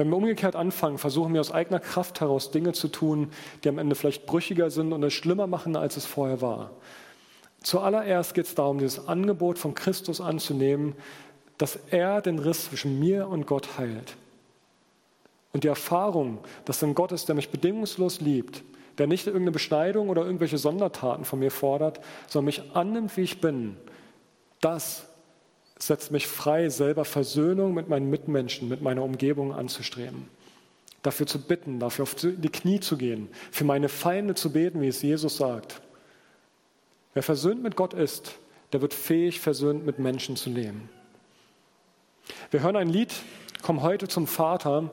Wenn 0.00 0.08
wir 0.08 0.16
umgekehrt 0.16 0.56
anfangen, 0.56 0.96
versuchen 0.96 1.34
wir 1.34 1.42
aus 1.42 1.52
eigener 1.52 1.78
Kraft 1.78 2.22
heraus 2.22 2.50
Dinge 2.50 2.72
zu 2.72 2.88
tun, 2.88 3.30
die 3.62 3.68
am 3.68 3.76
Ende 3.76 3.94
vielleicht 3.94 4.24
brüchiger 4.24 4.70
sind 4.70 4.94
und 4.94 5.02
es 5.02 5.12
schlimmer 5.12 5.46
machen, 5.46 5.76
als 5.76 5.98
es 5.98 6.06
vorher 6.06 6.40
war. 6.40 6.70
Zuallererst 7.62 8.32
geht 8.32 8.46
es 8.46 8.54
darum, 8.54 8.78
dieses 8.78 9.08
Angebot 9.08 9.58
von 9.58 9.74
Christus 9.74 10.22
anzunehmen, 10.22 10.94
dass 11.58 11.78
er 11.90 12.22
den 12.22 12.38
Riss 12.38 12.70
zwischen 12.70 12.98
mir 12.98 13.28
und 13.28 13.46
Gott 13.46 13.76
heilt. 13.76 14.16
Und 15.52 15.64
die 15.64 15.68
Erfahrung, 15.68 16.38
dass 16.64 16.82
ein 16.82 16.94
Gott 16.94 17.12
ist, 17.12 17.28
der 17.28 17.34
mich 17.34 17.50
bedingungslos 17.50 18.22
liebt, 18.22 18.62
der 18.96 19.06
nicht 19.06 19.26
irgendeine 19.26 19.50
Beschneidung 19.50 20.08
oder 20.08 20.24
irgendwelche 20.24 20.56
Sondertaten 20.56 21.26
von 21.26 21.40
mir 21.40 21.50
fordert, 21.50 22.00
sondern 22.26 22.46
mich 22.46 22.62
annimmt, 22.72 23.14
wie 23.18 23.24
ich 23.24 23.42
bin, 23.42 23.76
das 24.62 25.09
setzt 25.82 26.10
mich 26.10 26.26
frei, 26.26 26.68
selber 26.68 27.04
Versöhnung 27.04 27.74
mit 27.74 27.88
meinen 27.88 28.10
Mitmenschen, 28.10 28.68
mit 28.68 28.82
meiner 28.82 29.02
Umgebung 29.02 29.52
anzustreben. 29.52 30.28
Dafür 31.02 31.26
zu 31.26 31.40
bitten, 31.40 31.80
dafür 31.80 32.02
auf 32.02 32.14
die 32.14 32.48
Knie 32.50 32.80
zu 32.80 32.98
gehen, 32.98 33.28
für 33.50 33.64
meine 33.64 33.88
Feinde 33.88 34.34
zu 34.34 34.52
beten, 34.52 34.82
wie 34.82 34.88
es 34.88 35.00
Jesus 35.00 35.38
sagt. 35.38 35.80
Wer 37.14 37.22
versöhnt 37.22 37.62
mit 37.62 37.76
Gott 37.76 37.94
ist, 37.94 38.38
der 38.72 38.82
wird 38.82 38.94
fähig, 38.94 39.40
versöhnt 39.40 39.84
mit 39.84 39.98
Menschen 39.98 40.36
zu 40.36 40.50
leben. 40.50 40.88
Wir 42.50 42.62
hören 42.62 42.76
ein 42.76 42.88
Lied, 42.88 43.12
komm 43.62 43.82
heute 43.82 44.08
zum 44.08 44.26
Vater. 44.26 44.90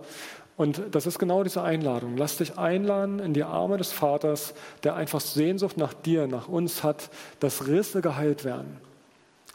Und 0.56 0.82
das 0.92 1.06
ist 1.06 1.20
genau 1.20 1.44
diese 1.44 1.62
Einladung. 1.62 2.18
Lass 2.18 2.38
dich 2.38 2.58
einladen 2.58 3.20
in 3.20 3.34
die 3.36 3.44
Arme 3.44 3.78
des 3.78 3.92
Vaters, 3.92 4.56
der 4.84 4.96
einfach 4.96 5.22
Sehnsucht 5.22 5.78
nach 5.78 5.94
dir, 5.94 6.26
nach 6.26 6.48
uns 6.48 6.84
hat, 6.84 7.12
dass 7.40 7.68
Risse 7.68 8.02
geheilt 8.02 8.44
werden. 8.44 8.78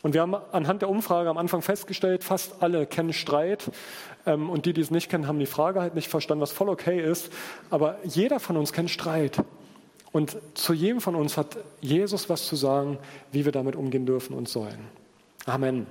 Und 0.03 0.15
wir 0.15 0.21
haben 0.21 0.35
anhand 0.35 0.83
der 0.83 0.89
Umfrage 0.89 1.31
am 1.31 1.39
Anfang 1.39 1.63
festgestellt, 1.63 2.25
fast 2.25 2.61
alle 2.61 2.87
kennen 2.87 3.13
Streit. 3.13 3.71
Ähm, 4.27 4.51
und 4.51 4.67
die, 4.67 4.73
die 4.73 4.81
es 4.81 4.91
nicht 4.91 5.09
kennen, 5.09 5.29
haben 5.29 5.39
die 5.39 5.47
Frage 5.47 5.81
halt 5.81 5.95
nicht 5.95 6.09
verstanden, 6.09 6.43
was 6.43 6.53
voll 6.53 6.69
okay 6.69 7.01
ist. 7.01 7.33
Aber 7.71 7.99
jeder 8.05 8.41
von 8.41 8.57
uns 8.57 8.73
kennt 8.73 8.91
Streit. 8.91 9.39
Und 10.11 10.37
zu 10.55 10.75
jedem 10.75 11.01
von 11.01 11.15
uns 11.15 11.39
hat 11.39 11.57
Jesus 11.81 12.29
was 12.29 12.47
zu 12.47 12.57
sagen, 12.57 12.99
wie 13.31 13.45
wir 13.45 13.53
damit 13.53 13.77
umgehen 13.77 14.05
dürfen 14.05 14.35
und 14.35 14.49
sollen. 14.49 14.89
Amen. 15.47 15.87